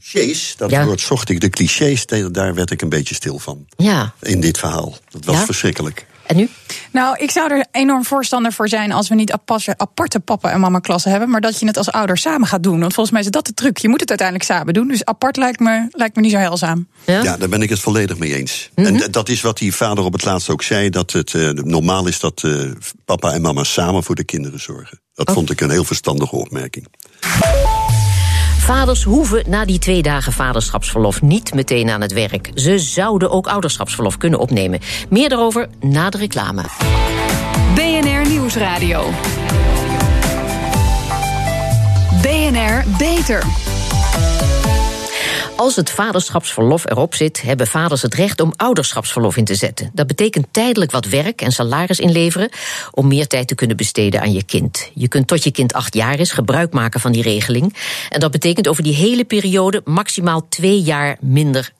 clichés, 0.00 0.54
dat 0.56 0.70
ja. 0.70 0.84
woord 0.84 1.00
zocht 1.00 1.28
ik, 1.28 1.40
de 1.40 1.50
clichés, 1.50 2.06
daar 2.06 2.54
werd 2.54 2.70
ik 2.70 2.82
een 2.82 2.88
beetje 2.88 3.14
stil 3.14 3.38
van. 3.38 3.66
Ja. 3.76 4.12
In 4.22 4.40
dit 4.40 4.58
verhaal. 4.58 4.96
Dat 5.08 5.24
was 5.24 5.36
ja? 5.36 5.44
verschrikkelijk. 5.44 6.06
En 6.26 6.38
u? 6.38 6.48
Nou, 6.92 7.16
ik 7.18 7.30
zou 7.30 7.52
er 7.52 7.66
enorm 7.70 8.04
voorstander 8.04 8.52
voor 8.52 8.68
zijn 8.68 8.92
als 8.92 9.08
we 9.08 9.14
niet 9.14 9.32
aparte, 9.32 9.74
aparte 9.76 10.20
papa- 10.20 10.50
en 10.50 10.60
mama-klassen 10.60 11.10
hebben, 11.10 11.30
maar 11.30 11.40
dat 11.40 11.60
je 11.60 11.66
het 11.66 11.76
als 11.76 11.90
ouder 11.90 12.16
samen 12.18 12.48
gaat 12.48 12.62
doen. 12.62 12.80
Want 12.80 12.94
volgens 12.94 13.14
mij 13.14 13.24
is 13.24 13.30
dat 13.30 13.46
de 13.46 13.54
truc. 13.54 13.78
Je 13.78 13.88
moet 13.88 14.00
het 14.00 14.08
uiteindelijk 14.08 14.48
samen 14.50 14.74
doen. 14.74 14.88
Dus 14.88 15.04
apart 15.04 15.36
lijkt 15.36 15.60
me, 15.60 15.86
lijkt 15.90 16.16
me 16.16 16.22
niet 16.22 16.30
zo 16.30 16.36
heilzaam. 16.38 16.88
Ja? 17.04 17.22
Ja, 17.22 17.36
daar 17.36 17.48
ben 17.48 17.62
ik 17.62 17.68
het 17.68 17.80
volledig 17.80 18.18
mee 18.18 18.34
eens. 18.34 18.70
Mhm. 18.74 18.86
En 18.86 18.96
d- 18.96 19.12
dat 19.12 19.28
is 19.28 19.40
wat 19.40 19.58
die 19.58 19.74
vader 19.74 20.04
op 20.04 20.12
het 20.12 20.24
laatst 20.24 20.48
ook 20.48 20.62
zei: 20.62 20.90
dat 20.90 21.12
het 21.12 21.34
eh, 21.34 21.48
normaal 21.50 22.06
is 22.06 22.20
dat 22.20 22.42
eh, 22.44 22.52
papa 23.04 23.32
en 23.32 23.40
mama 23.40 23.64
samen 23.64 24.02
voor 24.04 24.14
de 24.14 24.24
kinderen 24.24 24.60
zorgen. 24.60 25.00
Dat 25.14 25.30
vond 25.30 25.50
ik 25.50 25.60
een 25.60 25.70
heel 25.70 25.84
verstandige 25.84 26.36
opmerking. 26.36 26.86
Vaders 28.68 29.02
hoeven 29.02 29.44
na 29.46 29.64
die 29.64 29.78
twee 29.78 30.02
dagen 30.02 30.32
vaderschapsverlof 30.32 31.22
niet 31.22 31.54
meteen 31.54 31.90
aan 31.90 32.00
het 32.00 32.12
werk. 32.12 32.50
Ze 32.54 32.78
zouden 32.78 33.30
ook 33.30 33.46
ouderschapsverlof 33.46 34.16
kunnen 34.16 34.38
opnemen. 34.38 34.80
Meer 35.08 35.28
daarover 35.28 35.68
na 35.80 36.10
de 36.10 36.18
reclame. 36.18 36.62
BNR 37.74 38.28
Nieuwsradio. 38.28 39.10
BNR 42.22 42.84
Beter. 42.98 43.67
Als 45.58 45.76
het 45.76 45.90
vaderschapsverlof 45.90 46.90
erop 46.90 47.14
zit, 47.14 47.42
hebben 47.42 47.66
vaders 47.66 48.02
het 48.02 48.14
recht 48.14 48.40
om 48.40 48.52
ouderschapsverlof 48.56 49.36
in 49.36 49.44
te 49.44 49.54
zetten. 49.54 49.90
Dat 49.92 50.06
betekent 50.06 50.46
tijdelijk 50.50 50.90
wat 50.90 51.06
werk 51.06 51.40
en 51.40 51.52
salaris 51.52 51.98
inleveren 51.98 52.48
om 52.90 53.08
meer 53.08 53.26
tijd 53.26 53.48
te 53.48 53.54
kunnen 53.54 53.76
besteden 53.76 54.20
aan 54.20 54.32
je 54.32 54.42
kind. 54.42 54.90
Je 54.94 55.08
kunt 55.08 55.26
tot 55.26 55.44
je 55.44 55.50
kind 55.50 55.72
acht 55.72 55.94
jaar 55.94 56.18
is 56.18 56.32
gebruik 56.32 56.72
maken 56.72 57.00
van 57.00 57.12
die 57.12 57.22
regeling. 57.22 57.76
En 58.08 58.20
dat 58.20 58.30
betekent 58.30 58.68
over 58.68 58.82
die 58.82 58.94
hele 58.94 59.24
periode 59.24 59.80
maximaal 59.84 60.48
twee 60.48 60.80
jaar 60.82 61.16
minder 61.20 61.72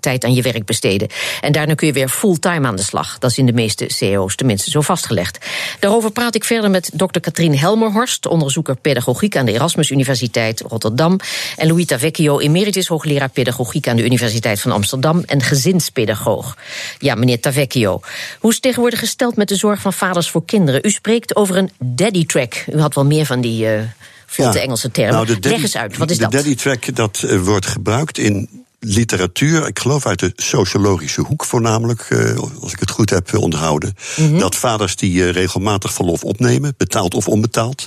tijd 0.00 0.24
aan 0.24 0.34
je 0.34 0.42
werk 0.42 0.64
besteden. 0.64 1.08
En 1.40 1.52
daarna 1.52 1.74
kun 1.74 1.86
je 1.86 1.92
weer 1.92 2.08
fulltime 2.08 2.66
aan 2.66 2.76
de 2.76 2.82
slag. 2.82 3.18
Dat 3.18 3.30
is 3.30 3.38
in 3.38 3.46
de 3.46 3.52
meeste 3.52 3.84
CEO's 3.88 4.36
tenminste 4.36 4.70
zo 4.70 4.80
vastgelegd. 4.80 5.38
Daarover 5.80 6.10
praat 6.10 6.34
ik 6.34 6.44
verder 6.44 6.70
met 6.70 6.90
dokter 6.94 7.20
Katrien 7.20 7.58
Helmerhorst, 7.58 8.26
onderzoeker 8.26 8.76
pedagogiek 8.76 9.36
aan 9.36 9.46
de 9.46 9.52
Erasmus 9.52 9.90
Universiteit 9.90 10.60
Rotterdam. 10.60 11.18
En 11.56 11.66
Louis 11.68 11.86
Tavecchio, 11.86 12.38
emeritus 12.40 12.86
hoogleraar 12.86 13.28
pedagogiek 13.28 13.88
aan 13.88 13.96
de 13.96 14.04
Universiteit 14.04 14.60
van 14.60 14.72
Amsterdam 14.72 15.22
en 15.26 15.40
gezinspedagoog. 15.42 16.56
Ja, 16.98 17.14
meneer 17.14 17.40
Tavecchio, 17.40 18.00
hoe 18.40 18.48
is 18.50 18.54
het 18.54 18.62
tegenwoordig 18.62 18.98
gesteld 18.98 19.36
met 19.36 19.48
de 19.48 19.56
zorg 19.56 19.80
van 19.80 19.92
vaders 19.92 20.30
voor 20.30 20.44
kinderen? 20.44 20.80
U 20.84 20.90
spreekt 20.90 21.36
over 21.36 21.56
een 21.56 21.70
daddy 21.78 22.26
track. 22.26 22.64
U 22.72 22.80
had 22.80 22.94
wel 22.94 23.04
meer 23.04 23.26
van 23.26 23.40
die 23.40 23.66
eh 23.68 23.80
vlotte 24.26 24.58
Ja. 24.58 24.64
Engelse 24.64 24.90
termen. 24.90 25.12
Nou, 25.14 25.26
de 25.26 25.32
daddy- 25.32 25.48
Leg 25.48 25.60
eens 25.62 25.76
uit, 25.76 25.96
wat 25.96 26.10
is 26.10 26.16
de 26.16 26.22
dat? 26.22 26.32
daddy 26.32 26.54
track 26.54 26.94
dat 26.94 27.22
eh, 27.22 27.38
wordt 27.40 27.66
gebruikt 27.66 28.18
in 28.18 28.61
literatuur, 28.84 29.66
ik 29.66 29.78
geloof 29.78 30.06
uit 30.06 30.18
de 30.18 30.32
sociologische 30.36 31.20
hoek 31.20 31.44
voornamelijk, 31.44 32.00
eh, 32.00 32.36
als 32.60 32.72
ik 32.72 32.80
het 32.80 32.90
goed 32.90 33.10
heb 33.10 33.34
onthouden. 33.34 33.94
Mhm. 34.16 34.38
Dat 34.38 34.56
vaders 34.56 34.96
die 34.96 35.24
eh, 35.24 35.30
regelmatig 35.30 35.92
verlof 35.92 36.24
opnemen, 36.24 36.74
betaald 36.76 37.14
of 37.14 37.28
onbetaald, 37.28 37.86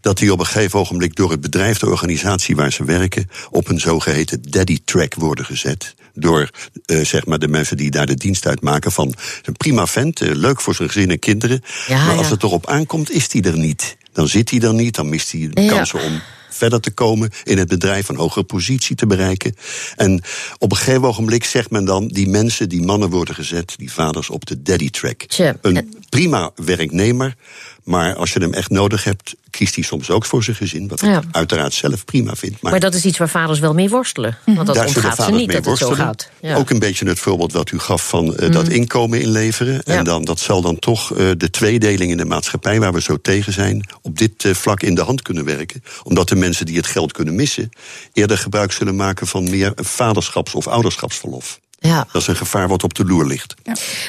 dat 0.00 0.18
die 0.18 0.32
op 0.32 0.38
een 0.38 0.46
gegeven 0.46 0.78
ogenblik 0.78 1.16
door 1.16 1.30
het 1.30 1.40
bedrijf, 1.40 1.78
de 1.78 1.86
organisatie 1.88 2.56
waar 2.56 2.72
ze 2.72 2.84
werken, 2.84 3.30
op 3.50 3.68
een 3.68 3.80
zogeheten 3.80 4.42
daddy 4.50 4.78
track 4.84 5.14
worden 5.14 5.44
gezet. 5.44 5.94
Door 6.14 6.50
eh, 6.84 7.04
zeg 7.04 7.26
maar 7.26 7.38
de 7.38 7.48
mensen 7.48 7.76
die 7.76 7.90
daar 7.90 8.06
de 8.06 8.14
dienst 8.14 8.46
uitmaken 8.46 8.92
van 8.92 9.14
een 9.42 9.56
prima 9.56 9.86
vent, 9.86 10.20
leuk 10.20 10.60
voor 10.60 10.74
zijn 10.74 10.88
gezin 10.90 11.10
en 11.10 11.18
kinderen. 11.18 11.62
Ja, 11.86 12.04
maar 12.06 12.16
als 12.16 12.26
ja. 12.26 12.32
het 12.32 12.42
erop 12.42 12.66
aankomt, 12.66 13.10
is 13.10 13.32
hij 13.32 13.42
er 13.42 13.58
niet. 13.58 13.96
Dan 14.12 14.28
zit 14.28 14.50
hij 14.50 14.60
er 14.60 14.74
niet, 14.74 14.94
dan 14.94 15.08
mist 15.08 15.32
hij 15.32 15.48
de 15.52 15.62
Ja. 15.62 15.68
kansen 15.68 16.02
om 16.02 16.20
verder 16.60 16.80
te 16.80 16.90
komen 16.90 17.30
in 17.44 17.58
het 17.58 17.68
bedrijf, 17.68 18.08
een 18.08 18.16
hogere 18.16 18.44
positie 18.44 18.96
te 18.96 19.06
bereiken. 19.06 19.54
En 19.96 20.22
op 20.58 20.70
een 20.70 20.76
gegeven 20.76 21.02
ogenblik 21.02 21.44
zegt 21.44 21.70
men 21.70 21.84
dan, 21.84 22.08
die 22.08 22.28
mensen, 22.28 22.68
die 22.68 22.82
mannen 22.82 23.10
worden 23.10 23.34
gezet, 23.34 23.74
die 23.76 23.92
vaders, 23.92 24.30
op 24.30 24.46
de 24.46 24.62
daddy 24.62 24.90
track. 24.90 25.24
Een 25.62 25.94
prima 26.08 26.50
werknemer, 26.54 27.36
maar 27.84 28.14
als 28.14 28.32
je 28.32 28.40
hem 28.40 28.52
echt 28.52 28.70
nodig 28.70 29.04
hebt, 29.04 29.34
kiest 29.50 29.74
hij 29.74 29.84
soms 29.84 30.10
ook 30.10 30.24
voor 30.24 30.44
zijn 30.44 30.56
gezin, 30.56 30.88
wat 30.88 31.00
Ja. 31.00 31.18
ik 31.18 31.24
uiteraard 31.30 31.74
zelf 31.74 32.04
prima 32.04 32.34
vind. 32.34 32.62
Maar 32.62 32.80
dat 32.80 32.94
is 32.94 33.04
iets 33.04 33.18
waar 33.18 33.28
vaders 33.28 33.58
wel 33.58 33.74
mee 33.74 33.88
worstelen. 33.88 34.38
Want 34.44 34.66
dat 34.66 34.74
daar 34.74 34.86
ontgaat 34.86 35.16
ze 35.16 35.30
niet 35.30 35.46
mee 35.46 35.60
dat 35.60 35.64
het 35.64 35.78
zo 35.78 35.90
gaat. 35.90 36.30
Ja. 36.40 36.56
Ook 36.56 36.70
een 36.70 36.78
beetje 36.78 37.08
het 37.08 37.18
voorbeeld 37.18 37.52
wat 37.52 37.70
u 37.70 37.78
gaf 37.78 38.08
van 38.08 38.36
eh, 38.36 38.50
dat 38.52 38.68
inkomen 38.68 39.20
inleveren. 39.20 39.82
Ja. 39.84 39.96
En 39.96 40.04
dan, 40.04 40.24
dat 40.24 40.38
zal 40.38 40.62
dan 40.62 40.78
toch 40.78 41.16
eh, 41.16 41.30
de 41.36 41.50
tweedeling 41.50 42.10
in 42.10 42.16
de 42.16 42.24
maatschappij, 42.24 42.80
waar 42.80 42.92
we 42.92 43.00
zo 43.00 43.16
tegen 43.16 43.52
zijn, 43.52 43.88
op 44.02 44.18
dit 44.18 44.44
eh, 44.44 44.54
vlak 44.54 44.82
in 44.82 44.94
de 44.94 45.02
hand 45.02 45.22
kunnen 45.22 45.44
werken. 45.44 45.82
Omdat 46.02 46.28
de 46.28 46.36
mensen 46.36 46.66
die 46.66 46.76
het 46.76 46.86
geld 46.86 47.12
kunnen 47.12 47.34
missen, 47.34 47.70
eerder 48.12 48.38
gebruik 48.38 48.72
zullen 48.72 48.96
maken 48.96 49.26
van 49.26 49.50
meer 49.50 49.72
vaderschaps- 49.76 50.54
of 50.54 50.66
ouderschapsverlof. 50.66 51.60
Ja. 51.82 52.06
Dat 52.12 52.22
is 52.22 52.28
een 52.28 52.36
gevaar 52.36 52.68
wat 52.68 52.84
op 52.84 52.94
de 52.94 53.04
loer 53.04 53.26
ligt. 53.26 53.54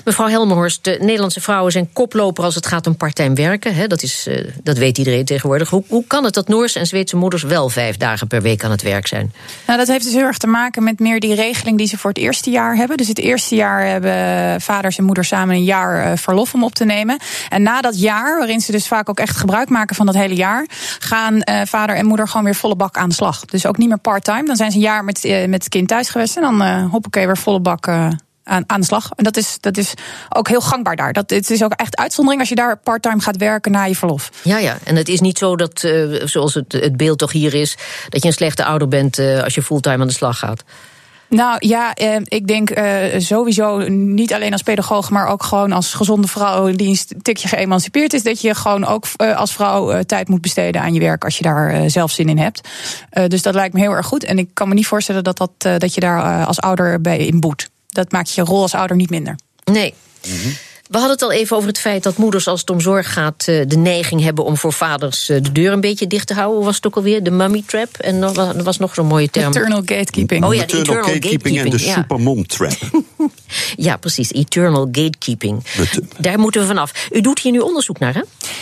Mevrouw 0.05 0.27
Helmenhorst, 0.27 0.83
de 0.83 0.97
Nederlandse 0.99 1.41
vrouwen 1.41 1.71
zijn 1.71 1.89
koploper 1.93 2.43
als 2.43 2.55
het 2.55 2.65
gaat 2.65 2.87
om 2.87 2.95
parttime 2.95 3.35
werken. 3.35 3.75
Hè? 3.75 3.87
Dat, 3.87 4.03
is, 4.03 4.27
eh, 4.27 4.47
dat 4.63 4.77
weet 4.77 4.97
iedereen 4.97 5.25
tegenwoordig. 5.25 5.69
Hoe, 5.69 5.83
hoe 5.87 6.03
kan 6.07 6.23
het 6.23 6.33
dat 6.33 6.47
Noorse 6.47 6.79
en 6.79 6.85
Zweedse 6.85 7.15
moeders 7.15 7.43
wel 7.43 7.69
vijf 7.69 7.97
dagen 7.97 8.27
per 8.27 8.41
week 8.41 8.63
aan 8.63 8.71
het 8.71 8.81
werk 8.81 9.07
zijn? 9.07 9.33
Nou, 9.67 9.79
dat 9.79 9.87
heeft 9.87 10.03
dus 10.03 10.13
heel 10.13 10.25
erg 10.25 10.37
te 10.37 10.47
maken 10.47 10.83
met 10.83 10.99
meer 10.99 11.19
die 11.19 11.35
regeling 11.35 11.77
die 11.77 11.87
ze 11.87 11.97
voor 11.97 12.09
het 12.09 12.19
eerste 12.19 12.49
jaar 12.49 12.75
hebben. 12.75 12.97
Dus 12.97 13.07
het 13.07 13.19
eerste 13.19 13.55
jaar 13.55 13.85
hebben 13.85 14.61
vaders 14.61 14.97
en 14.97 15.03
moeders 15.03 15.27
samen 15.27 15.55
een 15.55 15.63
jaar 15.63 16.11
eh, 16.11 16.17
verlof 16.17 16.53
om 16.53 16.63
op 16.63 16.73
te 16.73 16.85
nemen. 16.85 17.19
En 17.49 17.61
na 17.61 17.81
dat 17.81 17.99
jaar, 17.99 18.37
waarin 18.37 18.61
ze 18.61 18.71
dus 18.71 18.87
vaak 18.87 19.09
ook 19.09 19.19
echt 19.19 19.37
gebruik 19.37 19.69
maken 19.69 19.95
van 19.95 20.05
dat 20.05 20.15
hele 20.15 20.35
jaar, 20.35 20.65
gaan 20.99 21.41
eh, 21.41 21.61
vader 21.65 21.95
en 21.95 22.05
moeder 22.05 22.27
gewoon 22.27 22.43
weer 22.43 22.55
volle 22.55 22.75
bak 22.75 22.97
aan 22.97 23.09
de 23.09 23.15
slag. 23.15 23.45
Dus 23.45 23.65
ook 23.65 23.77
niet 23.77 23.89
meer 23.89 23.97
part-time. 23.97 24.45
Dan 24.45 24.55
zijn 24.55 24.71
ze 24.71 24.77
een 24.77 24.83
jaar 24.83 25.03
met, 25.03 25.23
met 25.47 25.63
het 25.63 25.69
kind 25.69 25.87
thuis 25.87 26.09
geweest 26.09 26.35
en 26.35 26.41
dan 26.41 26.61
eh 26.61 26.89
hoppakee 26.91 27.25
weer 27.25 27.37
volle 27.37 27.59
aan, 28.43 28.63
aan 28.67 28.79
de 28.79 28.85
slag. 28.85 29.09
En 29.15 29.23
dat 29.23 29.37
is, 29.37 29.57
dat 29.59 29.77
is 29.77 29.93
ook 30.29 30.47
heel 30.47 30.61
gangbaar 30.61 30.95
daar. 30.95 31.13
Dat, 31.13 31.29
het 31.29 31.49
is 31.49 31.63
ook 31.63 31.73
echt 31.73 31.97
uitzondering 31.97 32.41
als 32.41 32.49
je 32.49 32.55
daar 32.55 32.77
parttime 32.77 33.21
gaat 33.21 33.37
werken 33.37 33.71
na 33.71 33.83
je 33.83 33.95
verlof. 33.95 34.29
Ja, 34.43 34.57
ja. 34.57 34.77
En 34.83 34.95
het 34.95 35.09
is 35.09 35.19
niet 35.19 35.37
zo 35.37 35.55
dat, 35.55 35.83
eh, 35.83 36.25
zoals 36.25 36.53
het, 36.53 36.71
het 36.71 36.97
beeld 36.97 37.17
toch 37.17 37.31
hier 37.31 37.53
is, 37.53 37.77
dat 38.09 38.21
je 38.21 38.27
een 38.27 38.33
slechte 38.33 38.65
ouder 38.65 38.87
bent 38.87 39.17
eh, 39.17 39.43
als 39.43 39.55
je 39.55 39.61
fulltime 39.61 40.01
aan 40.01 40.07
de 40.07 40.13
slag 40.13 40.37
gaat. 40.37 40.63
Nou 41.31 41.55
ja, 41.59 41.93
eh, 41.93 42.15
ik 42.23 42.47
denk 42.47 42.69
eh, 42.69 43.19
sowieso 43.19 43.77
niet 43.87 44.33
alleen 44.33 44.51
als 44.51 44.61
pedagoog, 44.61 45.09
maar 45.09 45.27
ook 45.27 45.43
gewoon 45.43 45.71
als 45.71 45.93
gezonde 45.93 46.27
vrouw 46.27 46.71
die 46.71 46.87
een 46.87 47.21
tikje 47.21 47.47
geëmancipeerd 47.47 48.13
is, 48.13 48.23
dat 48.23 48.41
je 48.41 48.55
gewoon 48.55 48.85
ook 48.85 49.05
eh, 49.15 49.37
als 49.37 49.53
vrouw 49.53 49.91
eh, 49.91 49.99
tijd 49.99 50.27
moet 50.27 50.41
besteden 50.41 50.81
aan 50.81 50.93
je 50.93 50.99
werk 50.99 51.23
als 51.23 51.37
je 51.37 51.43
daar 51.43 51.89
zelf 51.89 52.11
zin 52.11 52.29
in 52.29 52.37
hebt. 52.37 52.67
Eh, 53.09 53.27
dus 53.27 53.41
dat 53.41 53.53
lijkt 53.53 53.73
me 53.73 53.79
heel 53.79 53.91
erg 53.91 54.05
goed. 54.05 54.23
En 54.23 54.37
ik 54.37 54.49
kan 54.53 54.67
me 54.67 54.73
niet 54.73 54.87
voorstellen 54.87 55.23
dat, 55.23 55.37
dat, 55.37 55.81
dat 55.81 55.93
je 55.93 55.99
daar 55.99 56.45
als 56.45 56.59
ouder 56.59 57.01
bij 57.01 57.17
in 57.17 57.39
boet. 57.39 57.69
Dat 57.87 58.11
maakt 58.11 58.33
je 58.33 58.41
rol 58.41 58.61
als 58.61 58.75
ouder 58.75 58.95
niet 58.95 59.09
minder. 59.09 59.35
Nee. 59.63 59.93
We 60.91 60.97
hadden 60.97 61.15
het 61.15 61.21
al 61.21 61.31
even 61.31 61.55
over 61.55 61.67
het 61.67 61.79
feit 61.79 62.03
dat 62.03 62.17
moeders, 62.17 62.47
als 62.47 62.59
het 62.59 62.69
om 62.69 62.81
zorg 62.81 63.13
gaat, 63.13 63.43
eh, 63.47 63.61
de 63.67 63.77
neiging 63.77 64.21
hebben 64.21 64.45
om 64.45 64.57
voor 64.57 64.73
vaders 64.73 65.29
eh, 65.29 65.41
de 65.41 65.51
deur 65.51 65.71
een 65.71 65.81
beetje 65.81 66.07
dicht 66.07 66.27
te 66.27 66.33
houden. 66.33 66.55
Hoe 66.55 66.65
was 66.65 66.75
het 66.75 66.85
ook 66.87 66.95
alweer? 66.95 67.23
De 67.23 67.31
mummy 67.31 67.63
trap. 67.65 67.97
En 67.97 68.21
er 68.23 68.63
was 68.63 68.77
nog 68.77 68.93
zo'n 68.93 69.05
mooie 69.05 69.29
term. 69.29 69.47
Eternal 69.47 69.81
gatekeeping. 69.85 70.45
Oh 70.45 70.53
ja, 70.53 70.65
de 70.65 70.77
eternal 70.77 71.03
gatekeeping 71.03 71.59
en 71.59 71.69
de 71.69 71.85
ja. 71.85 71.93
supermom 71.93 72.47
trap. 72.47 72.77
Ja, 73.75 73.97
precies. 73.97 74.31
Eternal 74.31 74.87
gatekeeping. 74.91 75.63
Daar 76.17 76.39
moeten 76.39 76.61
we 76.61 76.67
vanaf. 76.67 77.07
U 77.11 77.21
doet 77.21 77.39
hier 77.39 77.51
nu 77.51 77.59
onderzoek 77.59 77.99
naar, 77.99 78.13
hè? 78.13 78.21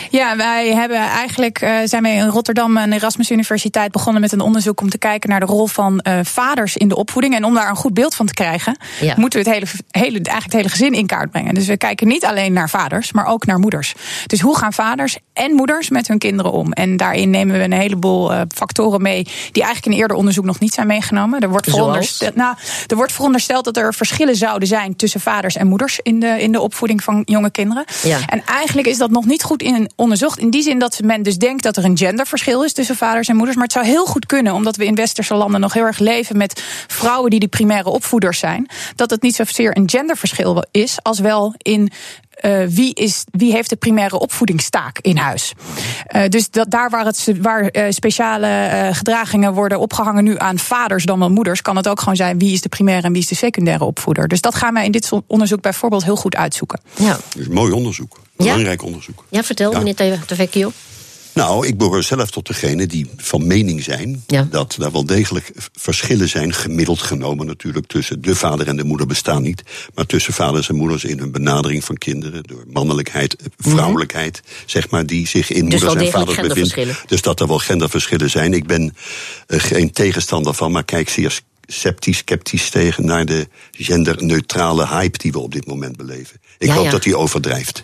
Ja, 0.10 0.36
wij 0.38 0.74
hebben 0.74 0.98
eigenlijk 0.98 1.62
eh, 1.62 1.78
zijn 1.86 2.04
wij 2.04 2.16
in 2.16 2.28
Rotterdam 2.28 2.78
en 2.78 2.90
de 2.90 2.96
Erasmus 2.96 3.32
Universiteit 3.32 3.92
begonnen 3.92 4.22
met 4.22 4.32
een 4.32 4.40
onderzoek 4.40 4.82
om 4.82 4.90
te 4.90 4.98
kijken 4.98 5.30
naar 5.30 5.40
de 5.40 5.46
rol 5.46 5.68
van 5.68 6.00
eh, 6.00 6.20
vaders 6.24 6.78
in 6.78 6.88
de 6.88 6.96
opvoeding. 6.96 7.36
En 7.36 7.44
om 7.46 7.54
daar 7.54 7.70
een 7.70 7.76
goed 7.76 7.94
beeld 7.94 8.16
van 8.16 8.26
te 8.26 8.34
krijgen, 8.34 8.78
Ja. 9.02 9.14
moeten 9.18 9.44
we 9.44 9.50
het 9.50 9.56
hele, 9.60 9.72
hele, 10.06 10.18
eigenlijk 10.18 10.44
het 10.44 10.54
hele 10.54 10.70
gezin 10.70 10.94
in 10.94 11.06
kaart 11.06 11.32
brengen. 11.32 11.54
Dus 11.54 11.68
we 11.68 11.78
kijken 11.78 12.08
niet 12.08 12.19
alleen 12.26 12.54
naar 12.54 12.70
vaders, 12.70 13.12
maar 13.12 13.26
ook 13.26 13.46
naar 13.46 13.60
moeders. 13.60 13.94
Dus 14.26 14.40
hoe 14.40 14.58
gaan 14.58 14.74
vaders 14.74 15.18
en 15.34 15.52
moeders 15.52 15.90
met 15.90 16.08
hun 16.08 16.18
kinderen 16.18 16.52
om? 16.52 16.72
En 16.72 16.98
daarin 16.98 17.30
nemen 17.30 17.58
we 17.58 17.64
een 17.64 17.72
heleboel 17.72 18.34
eh, 18.34 18.42
factoren 18.56 19.02
mee 19.02 19.24
die 19.52 19.64
eigenlijk 19.64 19.94
in 19.94 20.02
eerder 20.02 20.18
onderzoek 20.18 20.46
nog 20.46 20.60
niet 20.60 20.74
zijn 20.74 20.88
meegenomen. 20.88 21.40
Er 21.40 21.50
wordt, 21.50 21.70
verondersteld, 21.70 22.36
nou, 22.36 22.56
er 22.88 22.96
wordt 22.96 23.12
verondersteld 23.12 23.66
dat 23.66 23.78
er 23.78 23.94
verschillen 23.94 24.36
zouden 24.36 24.68
zijn 24.68 24.96
tussen 24.96 25.20
vaders 25.20 25.56
en 25.56 25.68
moeders 25.68 26.00
in 26.04 26.20
de, 26.20 26.42
in 26.42 26.52
de 26.52 26.62
opvoeding 26.62 27.04
van 27.04 27.22
jonge 27.26 27.52
kinderen. 27.52 27.84
Ja. 28.04 28.20
En 28.26 28.46
eigenlijk 28.46 28.88
is 28.88 28.98
dat 28.98 29.10
nog 29.10 29.26
niet 29.26 29.44
goed 29.44 29.62
in 29.62 29.92
onderzocht. 29.96 30.40
In 30.40 30.50
die 30.50 30.62
zin 30.62 30.80
dat 30.80 31.00
men 31.04 31.24
dus 31.24 31.38
denkt 31.38 31.64
dat 31.64 31.78
er 31.78 31.84
een 31.84 31.98
genderverschil 31.98 32.64
is 32.64 32.74
tussen 32.74 32.96
vaders 32.96 33.28
en 33.28 33.36
moeders. 33.36 33.56
Maar 33.56 33.66
het 33.66 33.74
zou 33.74 33.86
heel 33.86 34.06
goed 34.06 34.26
kunnen, 34.26 34.54
omdat 34.54 34.76
we 34.76 34.86
in 34.86 34.96
westerse 34.96 35.34
landen 35.34 35.60
nog 35.60 35.74
heel 35.74 35.86
erg 35.86 36.00
leven 36.00 36.38
met 36.38 36.64
vrouwen 36.88 37.30
die 37.30 37.40
de 37.40 37.48
primaire 37.48 37.90
opvoeders 37.90 38.40
zijn. 38.40 38.68
Dat 38.96 39.10
het 39.10 39.22
niet 39.22 39.36
zozeer 39.36 39.78
een 39.78 39.90
genderverschil 39.90 40.64
is, 40.72 40.98
als 41.02 41.20
wel 41.20 41.54
in. 41.58 41.92
Eh, 42.30 42.64
wie, 42.68 42.94
is, 42.94 43.24
wie 43.32 43.52
heeft 43.52 43.70
de 43.70 43.76
primaire 43.76 44.20
opvoedingstaak 44.20 45.00
in 45.02 45.18
huis? 45.18 45.54
Eh, 46.06 46.28
dus 46.30 46.50
dat, 46.50 46.72
daar 46.72 46.90
waar, 46.90 47.06
het, 47.06 47.32
waar 47.42 47.62
eh, 47.68 47.92
speciale 47.92 48.48
eh, 48.48 48.96
gedragingen 48.96 49.54
worden 49.54 49.80
opgehangen 49.80 50.24
nu 50.24 50.36
aan 50.38 50.60
vaders 50.60 51.06
dan 51.06 51.20
wel 51.20 51.30
moeders, 51.32 51.62
kan 51.62 51.76
het 51.76 51.88
ook 51.88 52.00
gewoon 52.00 52.16
zijn 52.16 52.40
wie 52.40 52.54
is 52.54 52.62
de 52.62 52.70
primaire 52.70 53.08
en 53.08 53.14
wie 53.14 53.22
is 53.22 53.28
de 53.28 53.36
secundaire 53.36 53.84
opvoeder. 53.84 54.28
Dus 54.28 54.42
dat 54.42 54.56
gaan 54.56 54.74
wij 54.74 54.86
in 54.86 54.92
dit 54.92 55.06
zo- 55.06 55.24
onderzoek 55.28 55.62
bijvoorbeeld 55.62 56.04
heel 56.04 56.16
goed 56.16 56.36
uitzoeken. 56.36 56.80
Ja, 56.96 57.18
is 57.38 57.48
mooi 57.48 57.72
onderzoek. 57.72 58.20
Belangrijk 58.36 58.84
onderzoek. 58.84 59.26
ja 59.30 59.44
vertel, 59.44 59.72
Ja. 59.72 59.78
meneer 59.78 60.20
Tevecchio. 60.26 60.72
Nou, 61.34 61.68
ik 61.68 61.78
behoor 61.78 62.04
zelf 62.04 62.30
tot 62.32 62.48
degene 62.48 62.88
die 62.88 63.10
van 63.18 63.48
mening 63.48 63.84
zijn 63.84 64.24
Ja. 64.28 64.48
dat 64.52 64.76
er 64.82 64.92
wel 64.92 65.06
degelijk 65.06 65.52
verschillen 65.74 66.30
zijn, 66.30 66.54
gemiddeld 66.54 67.02
genomen 67.02 67.46
natuurlijk, 67.46 67.88
tussen 67.88 68.22
de 68.22 68.36
vader 68.36 68.68
en 68.68 68.76
de 68.78 68.84
moeder 68.84 69.08
bestaan 69.08 69.42
niet, 69.42 69.64
maar 69.94 70.06
tussen 70.06 70.34
vaders 70.34 70.70
en 70.70 70.76
moeders 70.76 71.04
in 71.04 71.20
hun 71.20 71.32
benadering 71.32 71.84
van 71.84 71.98
kinderen, 71.98 72.44
door 72.44 72.64
mannelijkheid, 72.68 73.36
eh, 73.36 73.46
vrouwelijkheid, 73.58 74.42
zeg 74.66 74.90
maar, 74.90 75.06
die 75.06 75.28
zich 75.28 75.50
in 75.52 75.62
Mhm. 75.62 75.70
Dus 75.70 75.82
moeders 75.82 76.06
en 76.06 76.12
vaders 76.12 76.36
bevinden. 76.36 76.56
genderverschillen. 76.58 77.08
Dus 77.10 77.22
dat 77.22 77.40
er 77.40 77.48
wel 77.48 77.60
genderverschillen 77.60 78.30
zijn. 78.30 78.54
Ik 78.54 78.68
ben 78.68 78.96
eh, 79.48 79.60
geen 79.60 79.92
tegenstander 79.92 80.54
van, 80.54 80.72
maar 80.72 80.84
kijk 80.86 81.10
zeer 81.10 81.40
sceptisch, 81.68 82.18
sceptisch 82.18 82.70
tegen 82.70 83.06
naar 83.06 83.26
de 83.26 83.48
genderneutrale 83.72 84.88
hype 84.88 85.18
die 85.18 85.32
we 85.32 85.40
op 85.40 85.52
dit 85.52 85.66
moment 85.68 85.98
beleven. 85.98 86.42
Ik 86.60 86.68
Ja, 86.68 86.74
hoop 86.74 86.84
ja. 86.86 86.92
dat 86.92 87.04
die 87.04 87.18
overdrijft. 87.18 87.84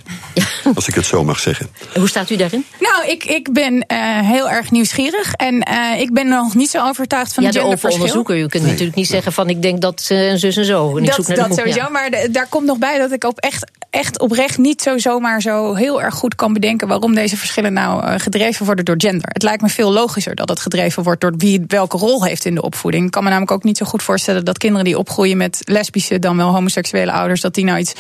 Als 0.76 0.88
ik 0.88 0.96
het 0.96 1.06
zo 1.06 1.24
mag 1.24 1.40
zeggen. 1.40 1.70
En 1.94 2.00
Hoe 2.00 2.10
staat 2.10 2.30
u 2.30 2.36
daarin? 2.36 2.66
Nou, 2.80 3.08
ik, 3.08 3.24
ik 3.24 3.54
ben 3.54 3.82
eh, 3.88 3.98
heel 4.20 4.50
erg 4.50 4.72
nieuwsgierig. 4.72 5.34
En 5.34 5.62
eh, 5.62 6.00
ik 6.00 6.14
ben 6.14 6.28
nog 6.28 6.56
niet 6.56 6.70
zo 6.70 6.86
overtuigd 6.88 7.34
van 7.34 7.44
ja, 7.44 7.52
de 7.52 7.64
onderzoeker. 7.64 8.38
U 8.38 8.40
kunt 8.48 8.54
Nee. 8.64 8.72
natuurlijk 8.72 8.98
niet 8.98 9.08
zeggen 9.08 9.34
van 9.34 9.50
ik 9.50 9.62
denk 9.62 9.82
dat 9.82 10.02
ze 10.02 10.16
een 10.16 10.40
zus 10.40 10.58
en 10.58 10.66
zo. 10.66 10.92
En 10.98 11.04
ik 11.04 11.06
dat 11.06 11.16
zoek 11.16 11.28
naar 11.28 11.48
dat 11.48 11.58
sowieso. 11.58 11.80
ja. 11.80 11.90
Maar 11.90 12.10
de- 12.10 12.28
daar 12.32 12.48
komt 12.50 12.66
nog 12.66 12.78
bij 12.78 12.98
dat 12.98 13.12
ik 13.12 13.24
op 13.24 13.40
echt, 13.40 13.72
echt 13.90 14.20
oprecht 14.20 14.58
niet 14.58 14.82
zo 14.82 14.98
zomaar 14.98 15.42
zo 15.42 15.74
heel 15.74 16.02
erg 16.02 16.16
goed 16.16 16.36
kan 16.36 16.54
bedenken 16.54 16.88
waarom 16.88 17.16
deze 17.16 17.38
verschillen 17.38 17.74
nou 17.74 18.04
eh, 18.06 18.14
gedreven 18.20 18.66
worden 18.66 18.86
door 18.86 18.96
gender. 18.98 19.30
Het 19.34 19.44
lijkt 19.44 19.62
me 19.62 19.70
veel 19.70 19.92
logischer 19.92 20.36
dat 20.36 20.50
het 20.50 20.60
gedreven 20.60 21.04
wordt 21.04 21.22
door 21.22 21.34
wie 21.38 21.64
welke 21.68 21.98
rol 21.98 22.24
heeft 22.24 22.46
in 22.46 22.56
de 22.56 22.62
opvoeding. 22.62 23.06
Ik 23.06 23.12
kan 23.12 23.24
me 23.24 23.30
namelijk 23.30 23.52
ook 23.52 23.64
niet 23.64 23.78
zo 23.78 23.86
goed 23.86 24.04
voorstellen 24.04 24.46
dat 24.46 24.58
kinderen 24.58 24.86
die 24.86 24.98
opgroeien 24.98 25.38
met 25.38 25.62
lesbische 25.64 26.20
dan 26.20 26.38
wel 26.38 26.50
homoseksuele 26.54 27.12
ouders, 27.12 27.42
dat 27.42 27.54
die 27.54 27.66
nou 27.66 27.80
iets 27.80 27.94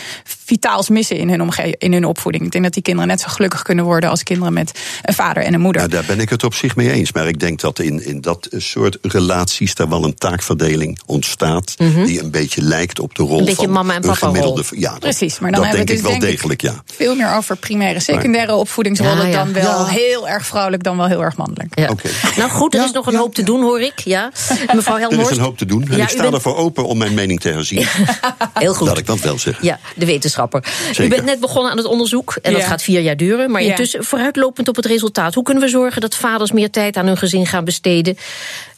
vitaals 0.66 0.90
missen 0.90 1.18
in 1.18 1.30
hun, 1.30 1.42
omge- 1.42 1.76
in 1.78 1.94
hun 1.94 2.06
opvoeding. 2.06 2.44
Ik 2.46 2.52
denk 2.52 2.64
dat 2.64 2.74
die 2.74 2.82
kinderen 2.84 3.10
net 3.10 3.20
zo 3.22 3.28
gelukkig 3.30 3.62
kunnen 3.62 3.86
worden 3.86 4.10
als 4.10 4.24
kinderen 4.24 4.54
met 4.54 4.80
een 5.04 5.14
vader 5.14 5.44
en 5.44 5.54
een 5.54 5.60
moeder. 5.62 5.82
Nou, 5.82 5.94
daar 5.94 6.04
ben 6.06 6.20
ik 6.20 6.30
het 6.30 6.44
op 6.44 6.54
zich 6.54 6.76
mee 6.76 6.92
eens. 6.92 7.12
Maar 7.12 7.28
ik 7.28 7.40
denk 7.40 7.60
dat 7.60 7.80
in, 7.80 8.06
in 8.06 8.22
dat 8.22 8.48
soort 8.52 8.98
relaties 9.02 9.76
daar 9.76 9.90
wel 9.90 10.04
een 10.04 10.16
taakverdeling 10.16 11.00
ontstaat. 11.06 11.78
die 11.78 12.24
een 12.24 12.32
beetje 12.32 12.62
lijkt 12.62 13.00
op 13.00 13.16
de 13.16 13.24
rol 13.24 13.40
Mhm. 13.40 13.50
Een 13.50 13.56
van 13.56 13.70
mama 13.72 13.90
en 13.96 13.96
een 14.04 14.10
papa 14.10 14.28
gemiddelde. 14.28 14.64
rol. 14.70 14.80
Ja, 14.80 14.90
dat, 14.92 15.00
Precies, 15.00 15.40
maar 15.40 15.52
dan 15.52 15.62
dat 15.62 15.70
hebben 15.70 15.86
denk 15.86 15.88
we 15.88 15.94
ik 15.96 16.02
dus 16.02 16.12
wel 16.12 16.20
denk 16.20 16.24
ik- 16.24 16.30
degelijk, 16.58 16.62
ja. 16.62 16.84
Veel 16.96 17.16
meer 17.16 17.36
over 17.36 17.56
primaire, 17.58 18.00
secundaire 18.00 18.56
opvoedingsrollen 18.56 19.18
Ja, 19.18 19.28
ja. 19.28 19.44
dan 19.44 19.54
wel 19.54 19.64
Ja. 19.64 19.86
heel 19.86 20.28
erg 20.28 20.46
vrouwelijk, 20.46 20.84
dan 20.84 20.98
wel 20.98 21.08
heel 21.08 21.22
erg 21.24 21.38
mannelijk. 21.38 21.80
Ja. 21.80 21.90
Nou 22.38 22.50
goed, 22.50 22.74
er 22.76 22.84
is 22.84 22.92
nog 22.92 23.08
een 23.08 23.16
hoop 23.16 23.36
te 23.36 23.44
doen, 23.44 23.62
hoor 23.62 23.82
ik. 23.82 24.00
Ja. 24.00 24.32
Mevrouw 24.74 24.96
Er 24.96 25.02
Helmhorst. 25.02 25.32
is 25.32 25.38
een 25.38 25.44
hoop 25.44 25.58
te 25.58 25.66
doen. 25.66 25.88
En 25.90 25.98
Ja, 25.98 26.04
ik 26.04 26.10
sta 26.10 26.22
bent- 26.22 26.34
ervoor 26.34 26.56
open 26.56 26.86
om 26.88 26.98
mijn 26.98 27.14
mening 27.14 27.40
te 27.40 27.50
herzien. 27.50 27.86
Heel 28.54 28.74
goed. 28.74 28.88
Laat 28.88 28.98
ik 28.98 29.06
dat 29.06 29.20
wel 29.20 29.40
zeggen. 29.40 29.66
Ja, 29.66 29.80
de 29.96 30.06
wetenschapper. 30.06 30.55
U 30.64 30.94
Zeker. 30.94 31.10
bent 31.10 31.24
net 31.26 31.40
begonnen 31.40 31.72
aan 31.72 31.78
het 31.78 31.86
onderzoek 31.86 32.36
en 32.42 32.54
dat 32.54 32.64
gaat 32.64 32.82
vier 32.82 33.02
jaar 33.02 33.18
duren. 33.18 33.52
Maar 33.52 33.64
Ja. 33.64 33.70
intussen 33.70 34.04
vooruitlopend 34.04 34.68
op 34.68 34.76
het 34.76 34.86
resultaat. 34.86 35.34
Hoe 35.34 35.44
kunnen 35.44 35.64
we 35.64 35.70
zorgen 35.70 36.02
dat 36.02 36.16
vaders 36.16 36.52
meer 36.52 36.70
tijd 36.70 36.98
aan 36.98 37.08
hun 37.08 37.18
gezin 37.18 37.46
gaan 37.46 37.64
besteden? 37.66 38.18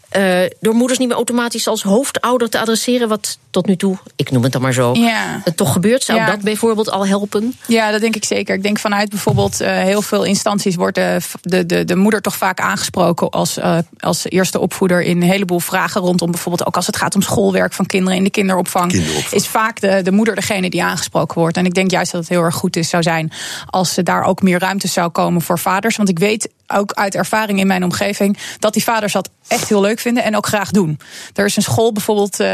Eh, 0.09 0.39
door 0.59 0.73
moeders 0.73 0.99
niet 0.99 1.07
meer 1.07 1.17
automatisch 1.17 1.67
als 1.67 1.83
hoofdouder 1.83 2.49
te 2.49 2.59
adresseren, 2.59 3.07
wat 3.07 3.37
tot 3.49 3.65
nu 3.65 3.75
toe, 3.75 3.97
ik 4.15 4.31
noem 4.31 4.43
het 4.43 4.51
dan 4.51 4.61
maar 4.61 4.73
zo, 4.73 4.93
Ja. 4.93 5.41
het 5.43 5.57
toch 5.57 5.71
gebeurt. 5.71 6.03
Zou 6.03 6.19
Ja. 6.19 6.25
dat 6.25 6.41
bijvoorbeeld 6.41 6.91
al 6.91 7.07
helpen? 7.07 7.53
Ja, 7.67 7.91
dat 7.91 8.01
denk 8.01 8.15
ik 8.15 8.25
zeker. 8.25 8.55
Ik 8.55 8.63
denk 8.63 8.79
vanuit 8.79 9.09
bijvoorbeeld 9.09 9.61
eh, 9.61 9.71
heel 9.71 10.01
veel 10.01 10.23
instanties 10.23 10.75
wordt 10.75 10.95
de, 10.95 11.19
de, 11.41 11.65
de, 11.65 11.85
de 11.85 11.95
moeder 11.95 12.21
toch 12.21 12.35
vaak 12.35 12.59
aangesproken 12.59 13.29
als, 13.29 13.57
eh, 13.57 13.77
als 13.99 14.25
eerste 14.29 14.59
opvoeder 14.59 15.01
in 15.01 15.21
een 15.21 15.29
heleboel 15.29 15.59
vragen 15.59 16.01
rondom 16.01 16.31
bijvoorbeeld 16.31 16.67
ook 16.67 16.75
als 16.75 16.87
het 16.87 16.97
gaat 16.97 17.15
om 17.15 17.21
schoolwerk 17.21 17.73
van 17.73 17.85
kinderen 17.85 18.17
in 18.17 18.23
de 18.23 18.29
kinderopvang. 18.29 18.91
Kinderopvang. 18.91 19.41
Is 19.41 19.47
vaak 19.47 19.79
de, 19.79 20.01
de 20.03 20.11
moeder 20.11 20.35
degene 20.35 20.69
die 20.69 20.83
aangesproken 20.83 21.39
wordt. 21.39 21.57
En 21.57 21.65
ik 21.65 21.73
denk 21.73 21.91
juist 21.91 22.11
dat 22.11 22.21
het 22.21 22.29
heel 22.29 22.41
erg 22.43 22.55
goed 22.55 22.75
is, 22.75 22.89
zou 22.89 23.03
zijn 23.03 23.31
als 23.65 23.97
er 23.97 24.03
daar 24.03 24.23
ook 24.23 24.41
meer 24.41 24.59
ruimte 24.59 24.87
zou 24.87 25.09
komen 25.09 25.41
voor 25.41 25.59
vaders. 25.59 25.95
Want 25.95 26.09
ik 26.09 26.19
weet 26.19 26.49
ook 26.67 26.91
uit 26.93 27.15
ervaring 27.15 27.59
in 27.59 27.67
mijn 27.67 27.83
omgeving 27.83 28.37
dat 28.59 28.73
die 28.73 28.83
vaders 28.83 29.13
dat 29.13 29.29
echt 29.47 29.69
heel 29.69 29.81
leuk 29.81 29.99
vinden 29.99 30.23
en 30.23 30.35
ook 30.35 30.47
graag 30.47 30.71
doen. 30.71 30.99
Er 31.33 31.45
is 31.45 31.55
een 31.55 31.61
school 31.61 31.91
bijvoorbeeld, 31.91 32.39
eh, 32.39 32.47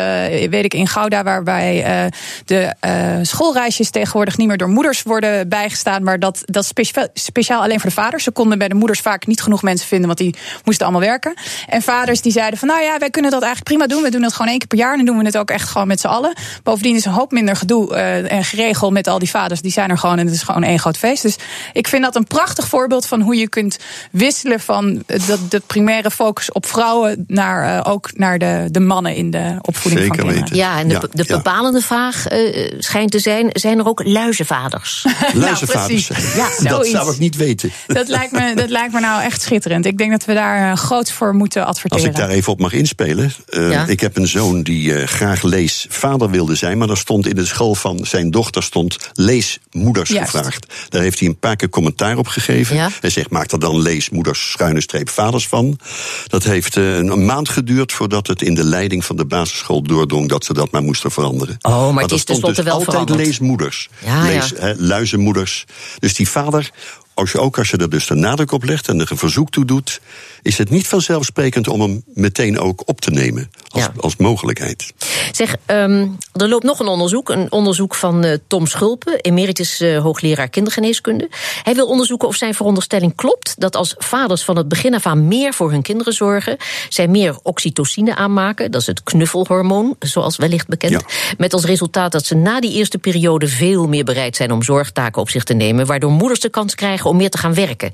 weet 0.49 0.63
ik, 0.63 0.73
in 0.73 0.87
Gouda, 0.87 1.23
waarbij 1.23 1.83
eh, 1.83 2.11
de 2.45 2.73
eh, 2.79 3.17
schoolreisjes 3.21 3.89
tegenwoordig 3.89 4.37
niet 4.37 4.47
meer 4.47 4.57
door 4.57 4.69
moeders 4.69 5.03
worden 5.03 5.49
bijgestaan, 5.49 6.03
maar 6.03 6.19
dat, 6.19 6.41
dat 6.45 6.65
specia- 6.65 7.07
speciaal 7.13 7.61
alleen 7.61 7.79
voor 7.79 7.89
de 7.89 7.95
vaders. 7.95 8.23
Ze 8.23 8.31
konden 8.31 8.57
bij 8.57 8.67
de 8.67 8.75
moeders 8.75 8.99
vaak 8.99 9.27
niet 9.27 9.41
genoeg 9.41 9.61
mensen 9.61 9.87
vinden, 9.87 10.07
want 10.07 10.19
die 10.19 10.35
moesten 10.63 10.85
allemaal 10.85 11.07
werken. 11.07 11.33
En 11.67 11.81
vaders 11.81 12.21
die 12.21 12.31
zeiden 12.31 12.59
van, 12.59 12.67
nou 12.67 12.81
ja, 12.81 12.97
wij 12.97 13.09
kunnen 13.09 13.31
dat 13.31 13.41
eigenlijk 13.41 13.75
prima 13.75 13.93
doen. 13.93 14.03
We 14.03 14.11
doen 14.11 14.23
het 14.23 14.33
gewoon 14.33 14.47
één 14.47 14.59
keer 14.59 14.67
per 14.67 14.77
jaar 14.77 14.91
en 14.91 14.97
dan 14.97 15.05
doen 15.05 15.17
we 15.17 15.25
het 15.25 15.37
ook 15.37 15.49
echt 15.49 15.69
gewoon 15.69 15.87
met 15.87 15.99
z'n 15.99 16.07
allen. 16.07 16.33
Bovendien 16.63 16.95
is 16.95 17.05
een 17.05 17.11
hoop 17.11 17.31
minder 17.31 17.55
gedoe 17.55 17.95
en 17.95 18.43
geregel 18.43 18.91
met 18.91 19.07
al 19.07 19.19
die 19.19 19.29
vaders. 19.29 19.61
Die 19.61 19.71
zijn 19.71 19.89
er 19.89 19.97
gewoon 19.97 20.17
en 20.19 20.25
het 20.25 20.35
is 20.35 20.43
gewoon 20.43 20.63
één 20.63 20.79
groot 20.79 20.97
feest. 20.97 21.21
Dus 21.21 21.35
ik 21.73 21.87
vind 21.87 22.03
dat 22.03 22.15
een 22.15 22.27
prachtig 22.27 22.67
voorbeeld 22.67 23.05
van 23.05 23.21
hoe 23.21 23.35
je 23.35 23.49
kunt 23.49 23.77
wisselen 24.11 24.59
van 24.59 25.03
de, 25.05 25.37
de 25.49 25.61
primaire 25.67 26.11
focus 26.11 26.51
op 26.51 26.65
vrouwen 26.65 27.23
naar 27.27 27.77
eh, 27.85 27.91
ook 27.91 28.09
naar 28.17 28.39
de, 28.39 28.67
de 28.71 28.79
mannen 28.79 29.15
in 29.15 29.31
de 29.31 29.57
opvoeding 29.61 30.01
Zeker 30.01 30.07
van 30.07 30.25
kinderen. 30.27 30.41
weten. 30.41 30.55
Ja, 30.57 30.79
en 30.79 30.87
de, 30.87 30.93
Ja, 30.93 30.99
de 31.11 31.23
ja. 31.27 31.35
bepalende 31.35 31.81
vraag 31.81 32.27
eh, 32.27 32.73
schijnt 32.79 33.11
te 33.11 33.19
zijn: 33.19 33.49
zijn 33.51 33.79
er 33.79 33.85
ook 33.87 34.03
luizenvaders? 34.05 35.05
Luizenvaders. 35.33 36.07
Nou. 36.07 36.21
Ja, 36.35 36.47
dat 36.57 36.57
zoiets. 36.71 36.89
zou 36.91 37.11
ik 37.13 37.19
niet 37.19 37.35
weten. 37.35 37.71
Dat 37.87 38.07
lijkt, 38.07 38.31
me, 38.31 38.55
dat 38.55 38.69
lijkt 38.69 38.93
me 38.93 38.99
nou 38.99 39.21
echt 39.23 39.41
schitterend. 39.41 39.85
Ik 39.85 39.97
denk 39.97 40.11
dat 40.11 40.25
we 40.25 40.33
daar 40.33 40.71
eh, 40.71 40.77
groot 40.77 41.11
voor 41.11 41.35
moeten 41.35 41.61
Als 41.65 41.69
adverteren. 41.75 42.05
ik 42.09 42.15
daar 42.15 42.29
even 42.29 42.51
op 42.51 42.59
mag 42.59 42.73
inspelen. 42.73 43.33
eh, 43.49 43.71
Ja. 43.71 43.85
Ik 43.87 43.99
heb 43.99 44.17
een 44.17 44.27
zoon 44.27 44.63
die 44.63 44.93
eh, 44.95 45.07
graag 45.07 45.41
leesvader 45.43 46.29
wilde 46.29 46.55
zijn. 46.55 46.77
Maar 46.77 46.89
er 46.89 46.97
stond 46.97 47.27
in 47.27 47.35
de 47.35 47.45
school 47.45 47.75
van 47.75 47.99
zijn 48.05 48.31
dochter 48.31 48.63
stond 48.63 48.97
leesmoeders 49.13 50.09
Juist. 50.09 50.29
gevraagd. 50.31 50.65
Daar 50.89 51.01
heeft 51.01 51.19
hij 51.19 51.27
een 51.27 51.39
paar 51.39 51.55
keer 51.55 51.69
commentaar 51.69 52.17
op 52.17 52.27
gegeven. 52.27 52.75
Ja. 52.75 52.89
Hij 53.01 53.09
zegt, 53.09 53.29
maak 53.29 53.51
er 53.51 53.59
dan 53.59 53.81
leesmoeders 53.93 54.51
schuine 54.51 54.81
streep 54.81 55.09
vaders 55.09 55.47
van. 55.47 55.79
Dat 56.27 56.43
heeft 56.43 56.77
eh, 56.77 56.95
een, 56.95 57.25
maand 57.25 57.49
geduurd 57.49 57.91
voordat 57.91 58.27
het 58.27 58.41
in 58.41 58.53
de 58.53 58.63
leiding 58.63 59.05
van 59.05 59.15
de 59.15 59.25
basisschool 59.25 59.83
doordrong... 59.83 60.29
dat 60.29 60.45
ze 60.45 60.53
dat 60.53 60.71
maar 60.71 60.81
moesten 60.81 61.11
veranderen. 61.11 61.57
Oh, 61.61 61.93
maar 61.93 62.03
het 62.03 62.11
is 62.11 62.23
tenslotte 62.23 62.55
dus 62.55 62.63
wel 62.63 62.73
altijd 62.73 62.91
veranderd. 62.91 63.19
leesmoeders. 63.19 63.89
Ja, 64.05 64.23
Lees, 64.23 64.53
ja. 64.59 64.73
luizenmoeders. 64.77 65.65
Dus 65.99 66.13
die 66.13 66.29
vader, 66.29 66.71
als 67.13 67.31
je, 67.31 67.39
ook 67.39 67.57
als 67.57 67.69
je 67.69 67.77
er 67.77 67.89
dus 67.89 68.07
de 68.07 68.15
nadruk 68.15 68.51
op 68.51 68.63
legt 68.63 68.87
en 68.87 68.99
er 68.99 69.11
een 69.11 69.17
verzoek 69.17 69.49
toe 69.49 69.65
doet, 69.65 70.01
is 70.43 70.57
het 70.57 70.69
niet 70.69 70.87
vanzelfsprekend 70.87 71.67
om 71.67 71.81
hem 71.81 72.03
meteen 72.13 72.59
ook 72.59 72.81
op 72.85 73.01
te 73.01 73.11
nemen 73.11 73.51
als, 73.67 73.83
Ja. 73.83 73.93
als 73.97 74.15
mogelijkheid. 74.15 74.93
Zeg, 75.31 75.55
ehm, 75.65 76.07
er 76.33 76.49
loopt 76.49 76.63
nog 76.63 76.79
een 76.79 76.87
onderzoek. 76.87 77.29
Een 77.29 77.51
onderzoek 77.51 77.95
van 77.95 78.23
eh, 78.23 78.37
Tom 78.47 78.67
Schulpen, 78.67 79.19
emeritus 79.21 79.79
eh, 79.79 80.01
hoogleraar 80.01 80.49
kindergeneeskunde. 80.49 81.29
Hij 81.63 81.73
wil 81.73 81.87
onderzoeken 81.87 82.27
of 82.27 82.35
zijn 82.35 82.53
veronderstelling 82.53 83.15
klopt 83.15 83.53
dat 83.59 83.75
als 83.75 83.95
vaders 83.97 84.43
van 84.43 84.57
het 84.57 84.67
begin 84.67 84.93
af 84.93 85.05
aan 85.05 85.27
meer 85.27 85.53
voor 85.53 85.71
hun 85.71 85.81
kinderen 85.81 86.13
zorgen, 86.13 86.57
zij 86.89 87.07
meer 87.07 87.37
oxytocine 87.43 88.15
aanmaken, 88.15 88.71
dat 88.71 88.81
is 88.81 88.87
het 88.87 89.03
knuffelhormoon, 89.03 89.95
zoals 89.99 90.37
wellicht 90.37 90.67
bekend. 90.67 90.91
Ja. 90.91 91.01
Met 91.37 91.53
als 91.53 91.65
resultaat 91.65 92.11
dat 92.11 92.25
ze 92.25 92.35
na 92.35 92.59
die 92.59 92.73
eerste 92.73 92.97
periode 92.97 93.47
veel 93.47 93.87
meer 93.87 94.03
bereid 94.03 94.35
zijn 94.35 94.51
om 94.51 94.63
zorgtaken 94.63 95.21
op 95.21 95.29
zich 95.29 95.43
te 95.43 95.53
nemen, 95.53 95.85
waardoor 95.85 96.11
moeders 96.11 96.39
de 96.39 96.49
kans 96.49 96.75
krijgen 96.75 97.09
om 97.09 97.17
meer 97.17 97.29
te 97.29 97.37
gaan 97.37 97.53
werken. 97.53 97.91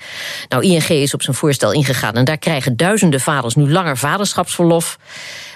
Nou, 0.49 0.63
ING 0.63 0.87
is 0.87 1.13
op 1.13 1.21
zijn 1.21 1.35
voorstel 1.35 1.71
ingegaan 1.71 2.13
en 2.13 2.25
daar 2.25 2.37
krijgen 2.39 2.77
duizenden 2.77 3.19
vaders 3.19 3.55
nu 3.55 3.71
langer 3.71 3.97
vaderschapsverlof. 3.97 4.97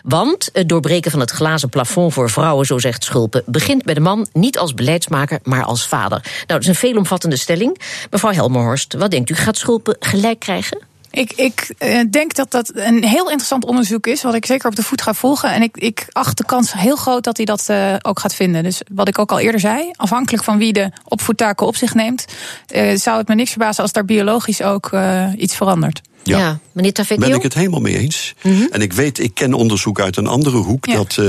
Want 0.03 0.49
het 0.53 0.69
doorbreken 0.69 1.11
van 1.11 1.19
het 1.19 1.31
glazen 1.31 1.69
plafond 1.69 2.13
voor 2.13 2.29
vrouwen, 2.29 2.65
zo 2.65 2.79
zegt 2.79 3.03
Schulpen, 3.03 3.43
begint 3.45 3.83
bij 3.83 3.93
de 3.93 3.99
man 3.99 4.27
niet 4.33 4.57
als 4.57 4.73
beleidsmaker, 4.73 5.39
maar 5.43 5.63
als 5.63 5.87
vader. 5.87 6.21
Nou, 6.23 6.45
dat 6.45 6.61
is 6.61 6.67
een 6.67 6.75
veelomvattende 6.75 7.37
stelling. 7.37 7.81
Mevrouw 8.11 8.31
Helmerhorst, 8.31 8.93
wat 8.93 9.11
denkt 9.11 9.29
u? 9.29 9.35
Gaat 9.35 9.57
Schulpen 9.57 9.95
gelijk 9.99 10.39
krijgen? 10.39 10.91
Ik, 11.13 11.33
ik 11.33 11.73
eh, 11.77 11.99
denk 12.09 12.35
dat 12.35 12.51
dat 12.51 12.71
een 12.75 13.03
heel 13.03 13.25
interessant 13.25 13.65
onderzoek 13.65 14.07
is, 14.07 14.23
wat 14.23 14.33
ik 14.33 14.45
zeker 14.45 14.69
op 14.69 14.75
de 14.75 14.83
voet 14.83 15.01
ga 15.01 15.13
volgen. 15.13 15.53
En 15.53 15.61
ik, 15.61 15.77
ik 15.77 16.07
acht 16.11 16.37
de 16.37 16.45
kans 16.45 16.73
heel 16.73 16.95
groot 16.95 17.23
dat 17.23 17.37
hij 17.37 17.45
dat 17.45 17.69
eh, 17.69 17.93
ook 18.01 18.19
gaat 18.19 18.35
vinden. 18.35 18.63
Dus 18.63 18.81
wat 18.91 19.07
ik 19.07 19.19
ook 19.19 19.31
al 19.31 19.39
eerder 19.39 19.59
zei, 19.59 19.91
afhankelijk 19.95 20.43
van 20.43 20.57
wie 20.57 20.73
de 20.73 20.91
opvoedtaken 21.07 21.67
op 21.67 21.75
zich 21.75 21.93
neemt, 21.93 22.25
eh, 22.67 22.95
zou 22.97 23.17
het 23.17 23.27
me 23.27 23.35
niks 23.35 23.49
verbazen 23.49 23.83
als 23.83 23.91
daar 23.91 24.05
biologisch 24.05 24.61
ook 24.61 24.91
iets 25.37 25.55
verandert. 25.55 26.01
Ja. 26.23 26.59
meneer 26.71 26.93
Tavecchio? 26.93 27.27
Ben 27.27 27.35
ik 27.37 27.43
het 27.43 27.53
helemaal 27.53 27.79
mee 27.79 27.97
eens. 27.97 28.33
En 28.71 28.81
ik 28.81 28.93
weet, 28.93 29.19
ik 29.19 29.33
ken 29.33 29.53
onderzoek 29.53 29.99
uit 29.99 30.17
een 30.17 30.27
andere 30.27 30.57
hoek... 30.57 30.85
Ja. 30.85 30.95
dat 30.95 31.17
eh, 31.17 31.25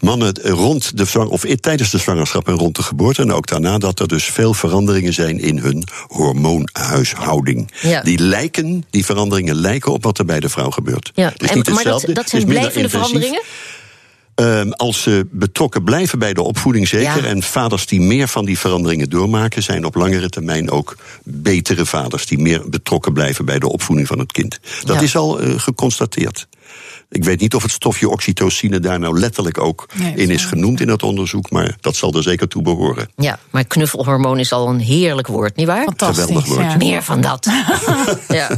mannen 0.00 0.34
rond 0.42 0.96
de 0.96 1.04
zwang, 1.04 1.28
of 1.28 1.44
tijdens 1.60 1.90
de 1.90 1.98
zwangerschap 1.98 2.48
en 2.48 2.54
rond 2.54 2.76
de 2.76 2.82
geboorte... 2.82 3.22
en 3.22 3.32
ook 3.32 3.46
daarna, 3.46 3.78
dat 3.78 4.00
er 4.00 4.08
dus 4.08 4.24
veel 4.24 4.54
veranderingen 4.54 5.12
zijn 5.12 5.40
in 5.40 5.58
hun 5.58 5.84
hormoonhuishouding. 6.08 7.70
Ja. 7.82 8.00
Die 8.02 8.18
lijken, 8.18 8.84
die 8.90 9.04
veranderingen 9.04 9.54
lijken 9.54 9.92
op 9.92 10.02
wat 10.02 10.18
er 10.18 10.24
bij 10.24 10.40
de 10.40 10.48
vrouw 10.48 10.70
gebeurt. 10.70 11.10
Ja, 11.14 11.28
Het 11.28 11.42
is 11.42 11.48
en- 11.48 11.56
niet 11.56 11.66
maar 11.66 11.74
dat, 11.74 11.84
hetzelfde, 11.84 12.12
dat 12.12 12.16
het 12.22 12.28
zijn 12.30 12.42
minder 12.42 12.60
blijvende 12.60 12.86
intensief. 12.88 13.08
veranderingen? 13.08 13.42
Ehm, 14.40 14.70
als 14.70 15.02
ze 15.02 15.26
betrokken 15.30 15.84
blijven 15.84 16.18
bij 16.18 16.32
de 16.34 16.42
opvoeding, 16.42 16.88
zeker. 16.88 17.22
Ja. 17.22 17.28
En 17.28 17.42
vaders 17.42 17.86
die 17.86 18.00
meer 18.00 18.28
van 18.28 18.44
die 18.44 18.58
veranderingen 18.58 19.10
doormaken, 19.10 19.62
zijn 19.62 19.84
op 19.84 19.94
langere 19.94 20.28
termijn 20.28 20.70
ook 20.70 20.96
betere 21.24 21.86
vaders. 21.86 22.26
Die 22.26 22.38
meer 22.38 22.62
betrokken 22.70 23.12
blijven 23.12 23.44
bij 23.44 23.58
de 23.58 23.68
opvoeding 23.68 24.08
van 24.08 24.18
het 24.18 24.32
kind. 24.32 24.58
Dat 24.84 24.96
Ja. 24.96 25.02
is 25.02 25.16
al 25.16 25.40
eh, 25.40 25.58
geconstateerd. 25.58 26.46
Ik 27.08 27.24
weet 27.24 27.40
niet 27.40 27.54
of 27.54 27.62
het 27.62 27.72
stofje 27.72 28.08
oxytocine 28.08 28.80
daar 28.80 28.98
nou 28.98 29.18
letterlijk 29.18 29.58
ook 29.58 29.88
Nee, 29.94 30.14
in 30.14 30.30
is 30.30 30.44
genoemd 30.44 30.80
in 30.80 30.86
dat 30.86 31.02
onderzoek, 31.02 31.50
maar 31.50 31.76
dat 31.80 31.96
zal 31.96 32.14
er 32.14 32.22
zeker 32.22 32.48
toe 32.48 32.62
behoren. 32.62 33.08
Ja, 33.16 33.38
maar 33.50 33.64
knuffelhormoon 33.64 34.38
is 34.38 34.52
al 34.52 34.68
een 34.68 34.80
heerlijk 34.80 35.26
woord, 35.26 35.56
nietwaar? 35.56 35.84
Fantastisch. 35.84 36.24
Geweldig 36.24 36.48
woord. 36.48 36.60
ja. 36.60 36.76
Meer 36.76 37.02
van 37.02 37.20
dat. 37.20 37.46
ja. 38.28 38.50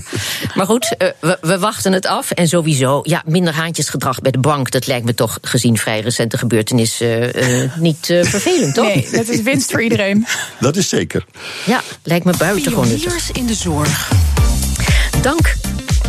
Maar 0.54 0.66
goed, 0.66 0.94
eh, 0.98 1.08
we, 1.20 1.38
we 1.40 1.58
wachten 1.58 1.92
het 1.92 2.06
af. 2.06 2.30
En 2.30 2.48
sowieso, 2.48 3.00
ja, 3.02 3.22
minder 3.26 3.54
haantjesgedrag 3.54 4.20
bij 4.20 4.30
de 4.30 4.38
bank. 4.38 4.70
Dat 4.70 4.86
lijkt 4.86 5.04
me 5.04 5.14
toch, 5.14 5.38
gezien 5.42 5.78
vrij 5.78 6.00
recente 6.00 6.38
gebeurtenissen, 6.38 7.34
eh, 7.34 7.62
eh, 7.62 7.70
niet 7.76 8.10
eh, 8.10 8.24
vervelend, 8.24 8.74
toch? 8.74 8.84
Nee, 8.84 9.08
dat 9.12 9.28
is 9.28 9.42
winst 9.42 9.70
voor 9.70 9.82
iedereen. 9.82 10.26
Dat 10.60 10.76
is 10.76 10.88
zeker. 10.88 11.24
Ja, 11.66 11.80
lijkt 12.02 12.24
me 12.24 12.32
buitengewoon. 12.38 12.88
Pioniers 12.88 13.30
in 13.30 13.46
de 13.46 13.54
zorg. 13.54 14.10
Dank. 15.22 15.61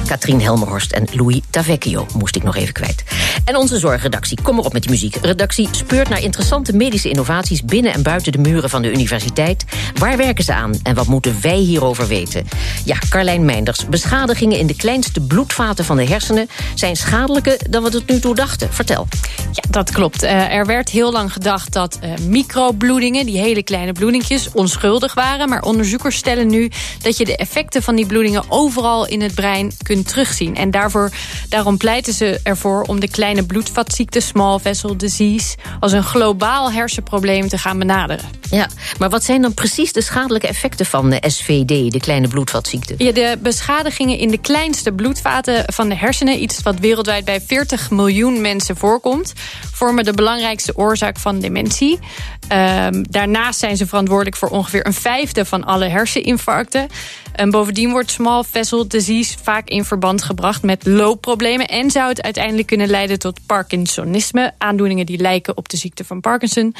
Katrien 0.07 0.41
Helmerhorst 0.41 0.91
en 0.91 1.07
Louis 1.11 1.41
Tavecchio 1.49 2.05
moest 2.17 2.35
ik 2.35 2.43
nog 2.43 2.55
even 2.55 2.73
kwijt. 2.73 3.02
En 3.45 3.55
onze 3.55 3.79
zorgredactie, 3.79 4.41
kom 4.41 4.55
maar 4.55 4.65
op 4.65 4.73
met 4.73 4.81
die 4.81 4.91
muziek. 4.91 5.15
Redactie 5.15 5.67
speurt 5.71 6.09
naar 6.09 6.21
interessante 6.21 6.75
medische 6.75 7.09
innovaties 7.09 7.63
binnen 7.63 7.93
en 7.93 8.03
buiten 8.03 8.31
de 8.31 8.37
muren 8.37 8.69
van 8.69 8.81
de 8.81 8.91
universiteit. 8.91 9.65
Waar 9.99 10.17
werken 10.17 10.43
ze 10.43 10.53
aan 10.53 10.79
en 10.83 10.95
wat 10.95 11.07
moeten 11.07 11.35
wij 11.41 11.57
hierover 11.57 12.07
weten? 12.07 12.47
Ja, 12.85 12.97
Carlijn 13.09 13.45
Meinders, 13.45 13.85
beschadigingen 13.87 14.57
in 14.57 14.67
de 14.67 14.75
kleinste 14.75 15.19
bloedvaten 15.19 15.85
van 15.85 15.97
de 15.97 16.05
hersenen 16.05 16.49
zijn 16.73 16.95
schadelijker 16.95 17.57
dan 17.69 17.83
we 17.83 17.89
tot 17.89 18.09
nu 18.09 18.19
toe 18.19 18.35
dachten. 18.35 18.73
Vertel. 18.73 19.07
Ja, 19.51 19.63
dat 19.69 19.91
klopt. 19.91 20.23
Eh, 20.23 20.53
er 20.53 20.65
werd 20.65 20.89
heel 20.89 21.11
lang 21.11 21.33
gedacht 21.33 21.73
dat 21.73 21.97
eh, 22.01 22.11
microbloedingen, 22.27 23.25
die 23.25 23.37
hele 23.37 23.63
kleine 23.63 23.91
bloedingjes, 23.91 24.49
onschuldig 24.53 25.13
waren. 25.13 25.49
Maar 25.49 25.61
onderzoekers 25.61 26.15
stellen 26.15 26.47
nu 26.47 26.71
dat 27.01 27.17
je 27.17 27.25
de 27.25 27.37
effecten 27.37 27.83
van 27.83 27.95
die 27.95 28.05
bloedingen 28.05 28.43
overal 28.47 29.07
in 29.07 29.21
het 29.21 29.35
brein 29.35 29.71
kunt 29.81 30.07
terugzien. 30.07 30.55
En 30.55 30.71
daarvoor, 30.71 31.11
daarom 31.49 31.77
pleiten 31.77 32.13
ze 32.13 32.39
ervoor 32.43 32.81
om 32.81 32.99
de 32.99 33.09
kleine 33.09 33.32
bloedvatziekte, 33.41 34.19
small 34.19 34.59
vessel 34.59 34.97
disease, 34.97 35.55
als 35.79 35.91
een 35.91 36.03
globaal 36.03 36.71
hersenprobleem 36.71 37.47
te 37.47 37.57
gaan 37.57 37.79
benaderen. 37.79 38.25
Ja, 38.49 38.67
maar 38.99 39.09
wat 39.09 39.23
zijn 39.23 39.41
dan 39.41 39.53
precies 39.53 39.93
de 39.93 40.01
schadelijke 40.01 40.47
effecten 40.47 40.85
van 40.85 41.09
de 41.09 41.23
SVD, 41.27 41.91
de 41.91 41.99
kleine 41.99 42.27
bloedvatziekte? 42.27 42.95
Ja, 42.97 43.11
de 43.11 43.37
beschadigingen 43.41 44.17
in 44.17 44.31
de 44.31 44.37
kleinste 44.37 44.91
bloedvaten 44.91 45.63
van 45.73 45.89
de 45.89 45.95
hersenen, 45.95 46.41
iets 46.41 46.61
wat 46.61 46.79
wereldwijd 46.79 47.25
bij 47.25 47.41
40 47.41 47.91
miljoen 47.91 48.41
mensen 48.41 48.77
voorkomt, 48.77 49.33
vormen 49.71 50.03
de 50.03 50.13
belangrijkste 50.13 50.77
oorzaak 50.77 51.19
van 51.19 51.39
dementie. 51.39 51.99
Ehm, 52.47 53.03
daarnaast 53.09 53.59
zijn 53.59 53.77
ze 53.77 53.87
verantwoordelijk 53.87 54.35
voor 54.35 54.49
ongeveer 54.49 54.85
een 54.85 54.93
vijfde 54.93 55.45
van 55.45 55.63
alle 55.63 55.87
herseninfarcten. 55.87 56.87
En 57.33 57.49
bovendien 57.49 57.91
wordt 57.91 58.11
small 58.11 58.43
vessel 58.43 58.87
disease 58.87 59.37
vaak 59.43 59.67
in 59.67 59.85
verband 59.85 60.23
gebracht 60.23 60.63
met 60.63 60.85
loopproblemen 60.85 61.67
en 61.67 61.91
zou 61.91 62.09
het 62.09 62.21
uiteindelijk 62.21 62.67
kunnen 62.67 62.87
leiden 62.87 63.19
tot 63.23 63.39
Parkinsonisme, 63.47 64.51
aandoeningen 64.57 65.05
die 65.05 65.17
lijken 65.17 65.57
op 65.57 65.69
de 65.69 65.77
ziekte 65.77 66.03
van 66.03 66.21
Parkinson. 66.21 66.75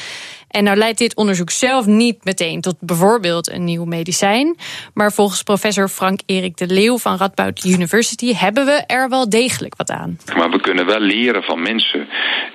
En 0.48 0.64
nou 0.64 0.76
leidt 0.76 0.98
dit 0.98 1.16
onderzoek 1.16 1.50
zelf 1.50 1.86
niet 1.86 2.24
meteen 2.24 2.60
tot 2.60 2.76
bijvoorbeeld 2.80 3.50
een 3.50 3.64
nieuw 3.64 3.84
medicijn. 3.84 4.56
Maar 4.94 5.12
volgens 5.12 5.42
professor 5.42 5.88
Frank-Erik 5.88 6.56
de 6.56 6.66
Leeuw 6.66 6.98
van 6.98 7.16
Radboud 7.16 7.64
University 7.64 8.34
hebben 8.34 8.64
we 8.64 8.84
er 8.86 9.08
wel 9.08 9.28
degelijk 9.28 9.76
wat 9.76 9.90
aan. 9.90 10.18
Maar 10.36 10.50
we 10.50 10.60
kunnen 10.60 10.86
wel 10.86 11.00
leren 11.00 11.42
van 11.42 11.62
mensen 11.62 12.08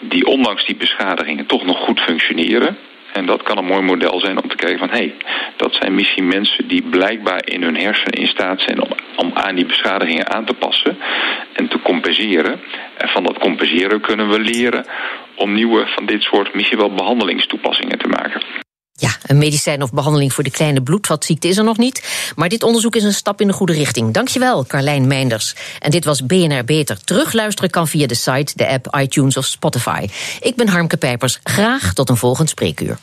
die 0.09 0.25
ondanks 0.25 0.65
die 0.65 0.77
beschadigingen 0.77 1.47
toch 1.47 1.65
nog 1.65 1.77
goed 1.77 1.99
functioneren. 1.99 2.77
En 3.13 3.25
dat 3.25 3.43
kan 3.43 3.57
een 3.57 3.65
mooi 3.65 3.81
model 3.81 4.19
zijn 4.19 4.41
om 4.41 4.49
te 4.49 4.55
kijken 4.55 4.79
van... 4.79 4.89
hé, 4.89 4.95
hey, 4.95 5.15
dat 5.55 5.75
zijn 5.75 5.95
misschien 5.95 6.27
mensen 6.27 6.67
die 6.67 6.83
blijkbaar 6.89 7.41
in 7.45 7.63
hun 7.63 7.77
hersenen 7.77 8.19
in 8.19 8.27
staat 8.27 8.61
zijn... 8.61 8.81
om, 8.81 8.89
om 9.15 9.31
aan 9.33 9.55
die 9.55 9.65
beschadigingen 9.65 10.29
aan 10.29 10.45
te 10.45 10.53
passen 10.53 10.97
en 11.53 11.67
te 11.67 11.81
compenseren. 11.81 12.61
En 12.97 13.09
van 13.09 13.23
dat 13.23 13.39
compenseren 13.39 14.01
kunnen 14.01 14.29
we 14.29 14.39
leren 14.39 14.85
om 15.35 15.53
nieuwe 15.53 15.87
van 15.87 16.05
dit 16.05 16.21
soort 16.21 16.53
misschien 16.53 16.77
wel 16.77 16.93
behandelingstoepassingen 16.93 17.97
te 17.97 18.07
maken. 18.07 18.41
Ja, 18.99 19.09
een 19.25 19.37
medicijn 19.37 19.83
of 19.83 19.91
behandeling 19.91 20.33
voor 20.33 20.43
de 20.43 20.51
kleine 20.51 20.81
bloedvatziekte 20.81 21.47
is 21.47 21.57
er 21.57 21.63
nog 21.63 21.77
niet. 21.77 22.31
Maar 22.35 22.49
dit 22.49 22.63
onderzoek 22.63 22.95
is 22.95 23.03
een 23.03 23.13
stap 23.13 23.41
in 23.41 23.47
de 23.47 23.53
goede 23.53 23.73
richting. 23.73 24.13
Dankjewel, 24.13 24.65
Carlijn 24.65 25.07
Meinders. 25.07 25.55
En 25.79 25.91
dit 25.91 26.05
was 26.05 26.25
BNR 26.25 26.63
Beter. 26.63 27.03
Terugluisteren 27.03 27.69
kan 27.69 27.87
via 27.87 28.07
de 28.07 28.15
site, 28.15 28.53
de 28.55 28.67
app, 28.67 28.97
iTunes 28.99 29.37
of 29.37 29.45
Spotify. 29.45 30.07
Ik 30.39 30.55
ben 30.55 30.67
Harmke 30.67 30.97
Pijpers. 30.97 31.39
Graag 31.43 31.93
tot 31.93 32.09
een 32.09 32.17
volgend 32.17 32.49
spreekuur. 32.49 32.97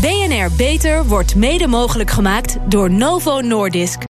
BNR 0.00 0.50
Beter 0.56 1.06
wordt 1.06 1.34
mede 1.34 1.66
mogelijk 1.66 2.10
gemaakt 2.10 2.56
door 2.68 2.90
Novo 2.90 3.40
Nordisk. 3.40 4.08